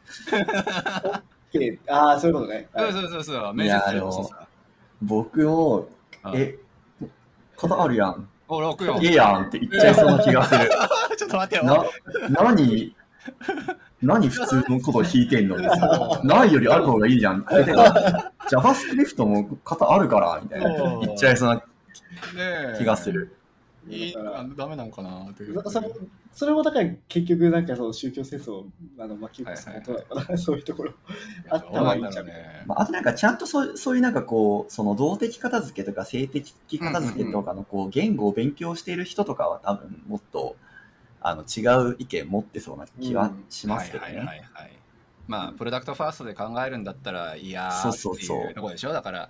[1.59, 2.67] でああ、そういうことね。
[2.75, 3.53] そうそうそうそう。
[3.53, 4.47] 面接するとさ
[5.01, 5.89] 僕も、
[6.23, 6.35] うん。
[6.35, 6.55] え、
[7.57, 8.29] 型あるやん。
[8.47, 10.69] お楽よええやんって言っちゃいそうな気がする。
[11.17, 11.63] ちょっと待ってよ。
[11.63, 11.85] な、
[12.29, 12.95] 何、
[14.01, 15.57] 何普通のこと聞いてんの
[16.23, 17.43] ないよりある方がいいじゃん。
[18.49, 20.99] JavaScript も型あるから、みたいな。
[20.99, 21.63] 言っちゃいそうな
[22.77, 23.35] 気がする。
[24.55, 25.27] ダメなのかな？
[25.31, 25.89] っていうなんかそれ
[26.33, 28.65] それもだから結局なんかその宗教戦争を
[28.99, 30.93] あの巻き起こすことなのかな、 そういうところ。
[31.49, 40.55] あったはいいじゃんねまあ、あとなんかちゃんとそうそういうなんかこう、その動的片付けとか性的片付けとかのこう言語を勉強している人とかは多分もっと
[41.21, 44.37] あの違う意見持ってそうな気はしますけどはいはいはね。
[44.39, 44.71] いはい。
[45.27, 48.91] まあプロダクトファーストで考えるんだったらいやーっていうところでしょ？
[48.91, 49.29] だから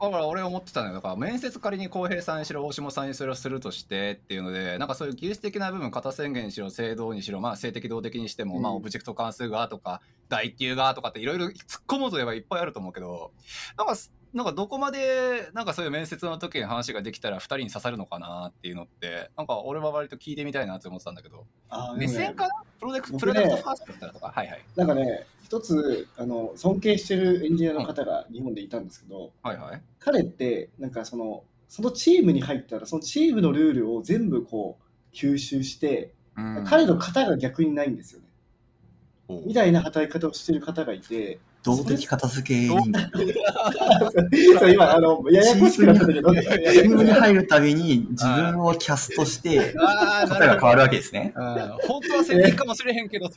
[0.00, 0.94] だから俺思ってたのよ。
[0.94, 8.62] だから面接仮に浩平さんにしろ大下さんにしろするとしてっていうのでなんかそういう技術的な部分型宣言にしろ制度にしろまあ性的動的にしても、うん。
[8.62, 11.54] まあオブジェクト関数がとか代級がとかっていろいろ突っ
[11.86, 13.30] 込もうといえばいっぱいあると思うけど
[13.76, 13.94] なんか
[14.34, 22.54] なんかどこまでなんかそういう面接の時に話ができたら2人に刺さるのかなっていうのってなんか俺は割と聞いてみたいなって思ってたんだけどあー目線かな？
[22.78, 24.32] プロダクトプロダクトファーストだったらとか？
[24.34, 24.64] はいはい。
[24.76, 29.82] なんかね、一つあの尊敬してるエンジニアの方が日本でいたんですけど、はいはい。
[29.98, 36.64] 彼ってなんかそのそのチームに入ったらそのチームのルールを全部こう吸収して、うん。
[36.68, 38.26] 彼の型が逆にないんですよね。
[39.44, 43.10] みたいな働き方をしてる方がいて、動的片付け人間。
[44.58, 51.32] そう今あのややこしくなったけど、チームに入るたびに自分をキャストして、ああ、型が変わるわけですね。
[51.36, 51.44] うん
[51.88, 53.28] 本当は設定かもしれへんけど。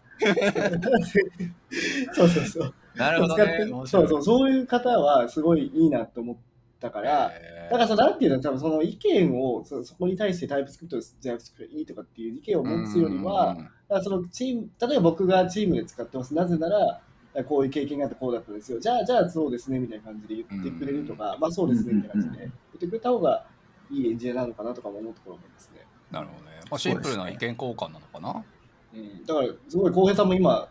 [2.14, 2.74] そうそうそう。
[2.96, 3.68] なるほどね。
[3.86, 6.38] そうそう、そういう方はすごいいいなと思っ
[6.80, 7.32] たから、
[7.70, 16.34] だからそのなんていうの、多分その意見をそそこに対してタイプスクリプトじゃあ作いいとかっていう意見を持つよりは、だからそのチーム、例えば僕がチームで使ってます。
[16.34, 17.02] なぜなら、
[17.48, 18.80] こういう経験があってこうだったんですよ。
[18.80, 23.46] じゃあ、じゃあそうですねみたいな感じで言ってくれるとか、まあそうですねみたいな感じで言ってくれた方が
[23.90, 25.86] いいエンジニアなのかなとかも思うところもありますね。
[26.12, 26.52] なるほどね。
[26.70, 28.44] まあ、シンプルな意見交換なのかな？
[28.94, 30.68] うん、だから、すごい浩平さんも今、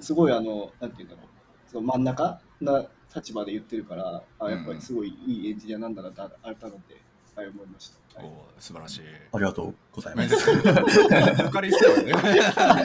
[0.00, 7.00] すごいあの、なんていうんだろう、その真ん中な立場で言ってるから、あやっぱりすごいいいエンジニアなんだなって改めて、
[7.34, 7.94] はい、思いました。
[7.94, 9.00] はいおー素晴らしい。
[9.32, 10.36] ありがとうございま面す。
[10.44, 11.42] 接。
[11.42, 12.12] わかりそうよね。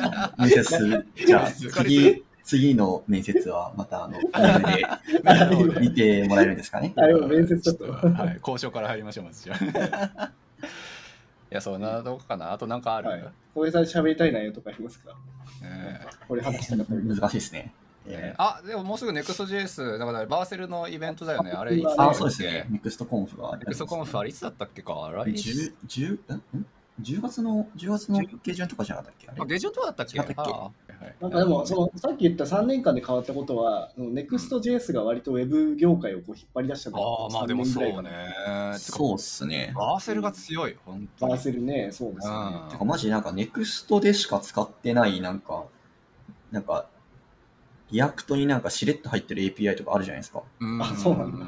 [0.37, 4.17] 面接、 じゃあ次、次の面接はまたあの、
[5.79, 6.93] 見てもらえるんですかね。
[6.97, 7.85] あでも面接ちょっと。
[7.91, 9.55] はい、交渉から入りましょう、まずじゃ
[10.17, 10.31] あ。
[11.51, 12.51] いや、そんなとこかな。
[12.51, 13.23] あとなんかある、はい。
[13.55, 15.11] 小平さん喋りたい内容とかありますか？
[15.61, 17.73] ねこれ話したかったり難しいですね。
[18.05, 21.51] ええあ、でももうすぐ NEXTJS、だからバーセルのイベントだよね。
[21.51, 22.17] あれ、いつあー、あ、だっけ？
[22.17, 22.65] そうですね。
[22.69, 24.91] ネクストコンフがありネクストコンフあれいつだったっけか？
[25.13, 26.65] 来10、10、ん
[27.01, 29.27] ?10 月の、10月の下旬とかじゃなかったっけ？
[29.29, 29.41] あれ？
[29.41, 30.19] あ、下旬とかだったっけ？
[31.19, 38.77] なんかでも、そのさっき言った3年間で変わったことは、Next.js が割と Web 業界をこう引っ張り出したああ、まあでもそう3年ぐらいね。
[38.79, 39.73] そうっすね。
[39.75, 41.31] Vercel が強い、本当に。
[41.31, 42.33] Vercel ね、そうですね。
[42.33, 45.65] うんてかマジなんか Next でしか使ってないなんか、
[46.51, 46.87] なんか、
[47.91, 50.41] React になんかしれっと入ってる API とかあるじゃないですか。
[50.59, 51.45] うんあそうなんだ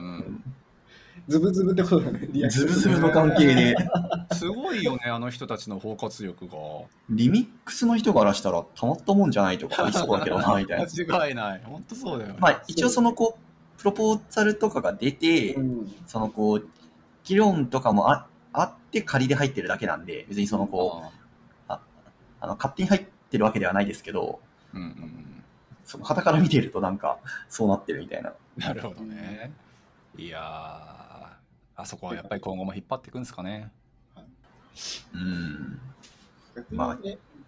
[1.27, 3.75] ズブズブってことだね、ズブズブの関係で、
[4.33, 6.53] すごいよね、あの人たちの包括力が。
[7.09, 10.85] リミックスの人からしたらたまったもんじゃないとかありそうだけどな、 みたいな。
[10.85, 11.61] 間違いない。
[11.65, 12.37] 本当そうだよね。
[12.39, 15.95] まあ一応そのこう、プロポーザルとかが出てう、ん。
[16.05, 16.67] そのこう、
[17.23, 21.11] 議論とかもああって仮で入ってるだけなんで、別にそのこう、
[21.67, 21.79] あ
[22.39, 24.39] あの勝手に入ってるわけではないですけど、
[24.73, 25.43] うんうんうん。
[25.83, 27.17] その旗から見てるとなんか
[27.49, 28.33] そうなってるみたいな。
[28.57, 29.51] なるほどね。
[30.17, 31.04] いやー、
[31.75, 33.71] あそこはやっぱり今後も引っ張っていくんですかね。
[35.13, 35.79] うん。
[36.55, 36.97] 逆にね、まあ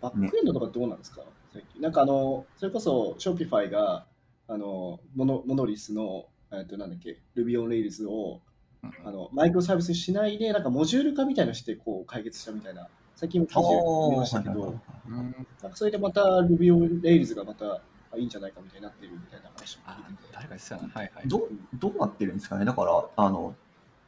[0.01, 1.21] バックエンドとかどうなんですか、
[1.53, 4.05] 最近なんかあの、それこそ Shopify が、
[4.47, 8.41] あの、モノモノリスの、えっと、なんだっけ、Ruby on Rails を
[8.84, 15.34] うんあのマイクロサービスにしないで、なんかモジュール化みたいなのしてこう解決したみたいな、最近も記事を見ましたけど、うんなん
[15.71, 20.30] かそれでまた Ruby on Rails がまたあいいんじゃないかみたいになってるみたいな話もあ聞いてて。
[20.34, 20.99] 誰か言ってた。
[20.99, 21.28] はいはい。
[21.28, 22.65] どうどうなってるんですかね？
[22.65, 23.55] だから、あの、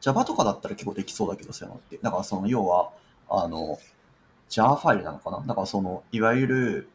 [0.01, 1.97] Java とかだったら結構できそうだけど、そういうのって。
[1.97, 2.91] だからその、要は、
[3.29, 3.77] あの、
[4.49, 5.43] Jar ファイルなのかな？
[5.45, 6.89] だからその、いわゆる、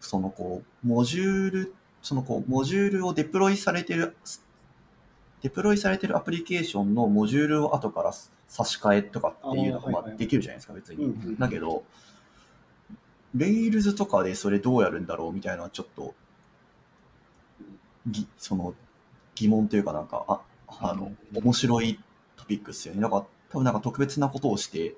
[0.00, 4.16] そのこう、モジュール、そのこう、モジュールをデプロイされてる、
[5.42, 11.04] デプロイされてるアプリケーションのモジュールを後から差し替えとかっていうのがまあできるじゃないですか、別に。
[11.04, 11.84] うんうんだけど、
[13.36, 16.14] Rails とかでそれどうやるんだろうみたいなのはちょっと、
[18.06, 18.74] ぎその
[19.34, 21.98] 疑問というかなんか、あ、あの、面白い
[22.36, 23.00] トピックですよね。
[23.00, 24.94] だから多分なんか特別なことをして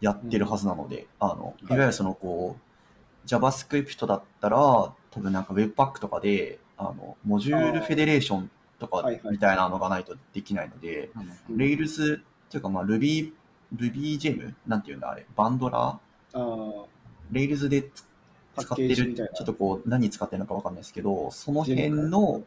[0.00, 11.10] やってるはずなので、あの、いわゆるそのこう、JavaScript だったら、多分なんか Webpack とかで、あの、モジュールフェデレーションとかはいはいみたいなのがないとできないので、
[11.48, 12.20] うん Rails っ
[12.50, 13.32] ていうかまあ Ruby、
[13.74, 14.54] RubyGem?
[14.66, 16.84] なんていうんだあれ、バンドラー
[17.32, 17.90] ？Rails で
[18.56, 19.14] 使ってる。
[19.14, 22.42] ちょっとこう何使ってるのかわかんないですけど、その辺の、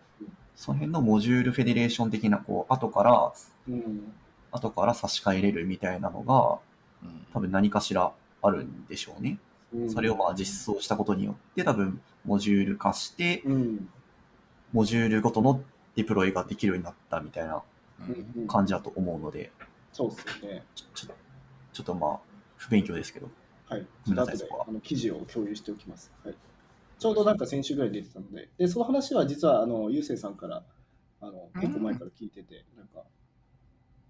[0.58, 3.32] その辺のモジュールフェデレーション的な、こう、後から、
[3.70, 4.12] うん、
[4.52, 6.60] 後から差し替えれるみたいなのが、
[7.08, 9.38] うん多分何かしらあるんでしょうね。
[9.72, 13.90] うんそれをまあ実装したことによって、多分、モジュール化して、うん、
[14.74, 15.62] モジュールごとの
[15.96, 17.62] デプロイができるようになったみたいな
[18.48, 19.52] 感じだと思うので、
[19.94, 20.64] そうですよね。
[20.74, 21.14] ちょちょ
[21.74, 22.20] ちょっとまあ、
[22.56, 23.30] 不勉強ですけど。
[23.70, 23.86] はい。
[24.06, 26.12] ごめんな後であの記事を共有しておきます。
[26.24, 26.36] はい。
[27.00, 30.64] ちょうどなんか先週ぐらい出てたので、でその話は実はあのゆうせいさんから
[31.22, 33.04] あの結構前から聞いてて、なんか、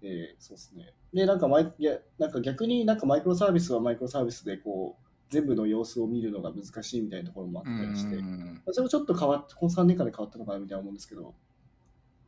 [0.02, 0.92] えー、そうですね。
[1.12, 11.34] で、なんかマイいやなんか逆になんかマイクロサービスはマイクロサービスでこう全部の様子を見るのが難しいみたいなところもあったりして、うんそれもちょっと変わって、この3年間で変わったのかなみたいな思うんですけど、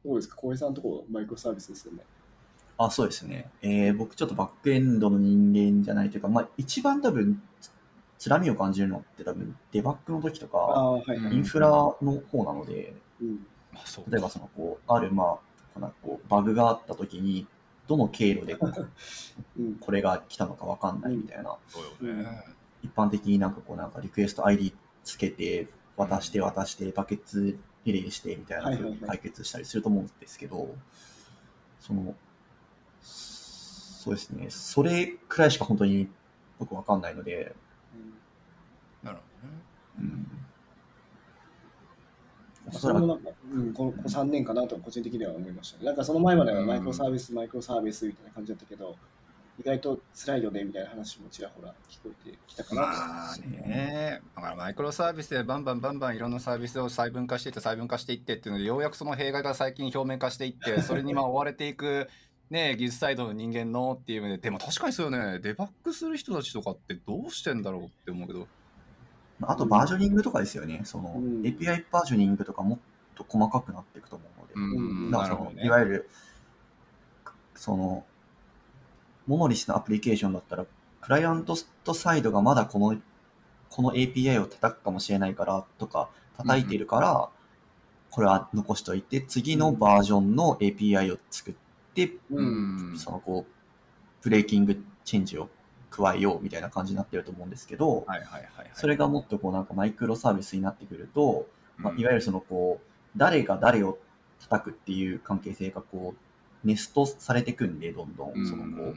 [0.05, 2.03] どうですか、小江さんのところマイクロサービスですよね。
[2.79, 3.51] あ、そうですね。
[3.63, 7.43] えー僕ちょっとバックエンドの人間じゃないというか、まあ一番多分、
[8.21, 11.03] つつらみを感じるのって多分、デバッグの時とか、
[11.33, 11.97] インフラの
[12.31, 15.39] 方なので、例えばその、こう、ある、まあ、
[15.73, 17.47] このこうバグがあった時に、
[17.89, 18.69] どの経路でこ
[19.59, 19.77] うん。
[19.77, 21.57] これが来たのかわかんないみたいな。
[22.83, 30.75] 一般的になんかこう、なんかリクエスト ID つけて、渡して渡して、バケツリレーしてみたいな解決したりすると思うんですけど、
[31.79, 32.15] その、
[33.01, 36.11] そうですね、それくらいしか本当に
[36.59, 37.57] 僕わかんないので、
[39.03, 39.55] なるほどね。
[40.01, 40.27] うん。
[42.67, 43.59] おそれもなんか、う。
[43.59, 45.87] ん、このこの3年かなと個人的には思いましたね。
[45.87, 48.97] なんかその前まではマイクロサービス、マイクロサービスみたいな感じだったけど、
[49.61, 52.89] 意外と辛いよねみたいな話もちらほら聞こえてきたかなま
[54.35, 62.09] だからマイクロサービスでバンバンバンバンいろんなサービスを細分化していって細分化していってっていうのでようやくその弊害が最近表面化していってそれにまあ追われていく
[62.49, 68.47] ね技術サイドの人間のっていう意味ででも確かにそうよねデバッグする人たちとかってどうしてんだろうって思うけど
[69.43, 70.83] あとバージョニングとかですよね。
[70.85, 71.43] その、うん。
[71.43, 72.79] API バージョニングとかもっ
[73.17, 74.55] と細かくなっていくと思うので。
[74.55, 75.11] うん。
[75.11, 75.65] だからそのね。
[75.65, 76.11] いわゆる、
[77.55, 78.05] その、
[79.27, 80.67] モノリスのアプリケーションだったら、
[81.01, 81.57] クライアント
[81.95, 83.01] サイドがまだこの、
[83.71, 87.29] この API を叩くかもしれないからとか、叩いてるから、
[88.11, 91.55] これは残しといて、次のバージョンの API を作っ
[91.95, 92.91] て、うん。
[92.91, 93.53] うんそのこう、
[94.23, 95.49] ブレーキングチェンジを
[95.91, 98.71] 加えようみたいな感じになってると思うんですけど、はいはいはい、はい。
[98.75, 103.99] それがもっとこうなんかマイクロサービスになってくると、まあ、いわゆゆるそのこう、誰が誰を
[104.41, 108.97] 叩くっていう関係性がこう、ネストされていくんで、どんどん、そのこう、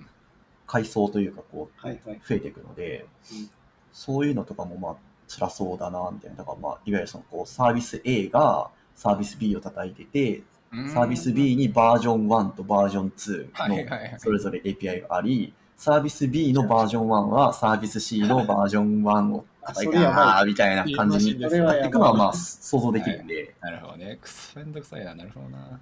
[0.67, 2.21] 階層というかこう、はいはい。
[2.27, 3.49] 増えていくので、うん。
[3.91, 4.95] そういうのとかもまあ
[5.27, 6.37] 辛そうだなみたいな。
[6.37, 10.43] だからまあいわゆるそのこうサービス A がサービス B を叩いてて
[10.91, 14.11] サービス B にバージョン1とバージョン2はいはいはい。
[14.13, 24.17] のそれぞれ API がありサービス B のバージョン1はサービス C のバージョン1を叩いてああーみたいな感じになっていそれはやばいくのはまあ想像できるんで、なるほどね。
[24.21, 25.15] くそめんどくさいな。
[25.15, 25.79] なるほどな。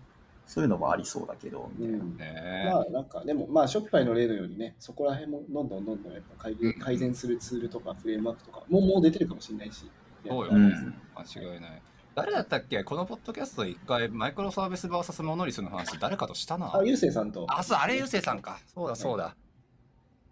[0.47, 6.49] そういうのもありそうだけど、うんねまあなんかでもまあショッピファイの例のようにねそこら辺もどんどんどんどんやっぱ
[6.83, 9.89] 改善するツールとかフレームワークとかもうもう出てるかもしれないし
[10.27, 10.93] そうよねうん。
[11.15, 11.81] 間違いない。
[12.13, 12.83] 誰だったっけ？
[12.83, 16.75] このポッドキャストで一回マイクロサービス VS モノリスの話誰かとしたな。
[16.75, 18.59] あゆうせいさんとあ、そう、あれゆうせいさんか。
[18.73, 19.33] そうだそうだ。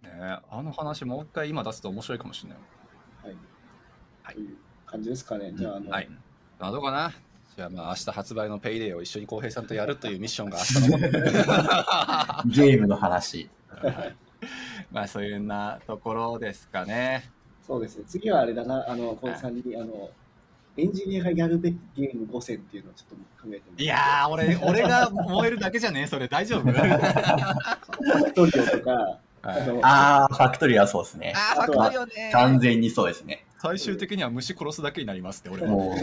[0.04, 0.10] ね。
[0.16, 2.58] えあの話もう一回今出すと面白いかもしれない。
[3.24, 3.36] はい。
[4.24, 4.36] はい。
[4.36, 5.52] という感じですかね。
[5.56, 6.10] じゃああの、はい。
[6.60, 7.12] まあどうかな。
[7.56, 10.98] じゃあまあ明日発売の PAYDAY を一緒に浩平さんとやるというミッションが 明日の
[12.70, 13.50] ゲームの話。
[14.92, 17.30] まあそういうなところですかね。
[17.66, 18.04] そうですね。
[18.08, 18.90] 次はあれだな。
[18.90, 20.10] あの小池さんにあの
[20.78, 26.28] エンジニアがやるべきゲーム5選っていうのをちょっと考えていやー、俺、俺が燃えるだけじゃねそれ。
[26.30, 26.72] 大丈夫？
[28.34, 31.34] トリオとかはいあのあー、ファクトリーはそうですね。
[31.36, 32.32] あー、あとはわかるよね。
[32.34, 33.46] 完全にそうですね。
[33.62, 35.78] 最終的には虫殺すだけになりますって、俺も。
[35.78, 35.96] も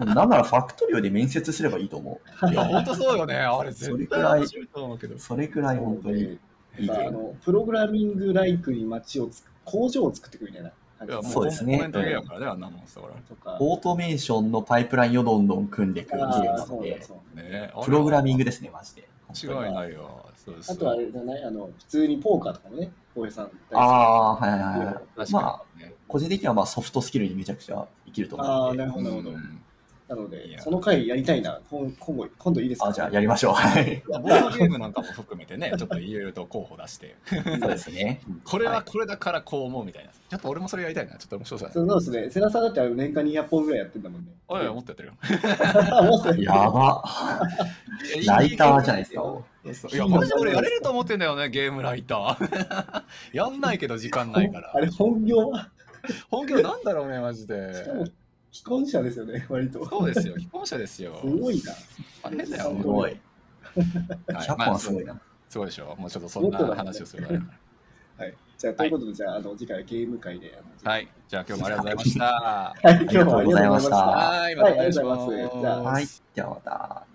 [0.00, 2.50] う、なんならファクトリオで面接すればいいと思う。
[2.50, 3.36] いや、ほんとそうよね。
[3.36, 5.18] あれ、絶それくらい対面白いと思うけど。
[5.18, 6.38] それくらい本当にいい
[6.78, 7.10] ゲやっぱあ。
[7.10, 17.00] のプログラミングライクに街をつく工場を作っていくみたいな感いそうですねオートメーションのパイプラインをどんどん組んでいくゲームあなので
[17.84, 18.50] プログラミングで。
[18.50, 19.08] ですね、マジで。
[19.32, 20.26] 違いないよ。
[20.36, 24.94] そうですあとはあれじゃないあの普通にポーカーとかもね浩平さんああー、はいはいはい。
[25.16, 25.62] 確まあ。
[26.06, 28.78] 個人的にはまあソフトスキルにめちゃくちゃ生きると思ああうんで。
[28.78, 29.63] なるほどなるほどうん
[30.06, 32.88] なのでその回やりたいな今今後今度いいですか？
[32.88, 33.54] あ、じゃあやりましょう。
[33.54, 34.02] はい。
[34.06, 38.20] ボードゲームなんかも含めてね、 ちょっといろいろと候補出して、そうですね。
[38.44, 40.10] これはこれだからこう思うみたいな。
[40.10, 41.16] ちょっと俺もそれやりたいな。
[41.16, 41.86] ちょっと面白そうだね。
[41.88, 45.08] そうですね瀬田さんだって年間200本ぐらいやってんだもんねおいもっとやってる
[46.36, 46.42] よ。
[46.42, 47.02] やば。
[48.26, 49.20] ライターじゃないですか。
[49.22, 53.02] そうそういや、マジで俺やれると思ってんだよね、ゲームライター。
[53.32, 54.78] やんないけど時間ないからあ。
[54.80, 55.70] れ本業は？
[56.30, 57.72] 本業なんだろうね、マジで。
[58.54, 61.18] 既婚者ですよね割とそうですよ、既婚者ですよ。
[61.20, 61.72] すごいな
[62.22, 62.70] 大変だよ。
[62.70, 63.10] すすごい。
[63.10, 63.20] はい
[64.28, 65.20] 100本はすごいな。
[65.48, 65.96] すごいでしょ。
[65.98, 67.26] もうちょっとそんな話をする
[68.16, 71.08] はいじゃあということでじゃああの次回はゲーム会ではい。
[71.26, 72.24] じゃあ 今日もありがとうございました。
[72.24, 75.26] はい今日もありがとうございましたはい、またお願いします。
[75.26, 76.06] はいありがとうございますじゃあはい。
[76.06, 77.06] じゃあまた。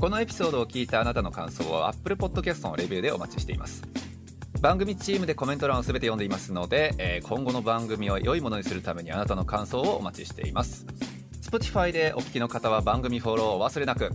[0.00, 3.82] このエピソードを聞いたあなたの感想は Apple Podcast のレビューでお待ちしています
[4.62, 10.86] 番組チームでコメント欄を全て読んでいますので、えー今後の番組を良いものにするためにあなたの感想をお待ちしています。
[11.42, 14.12] Spotify でお聞きの方は番組フォローを忘れなく。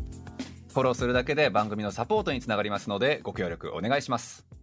[0.73, 4.56] フォローするだけで番組のサポートにつながりますのでご協力お願いします。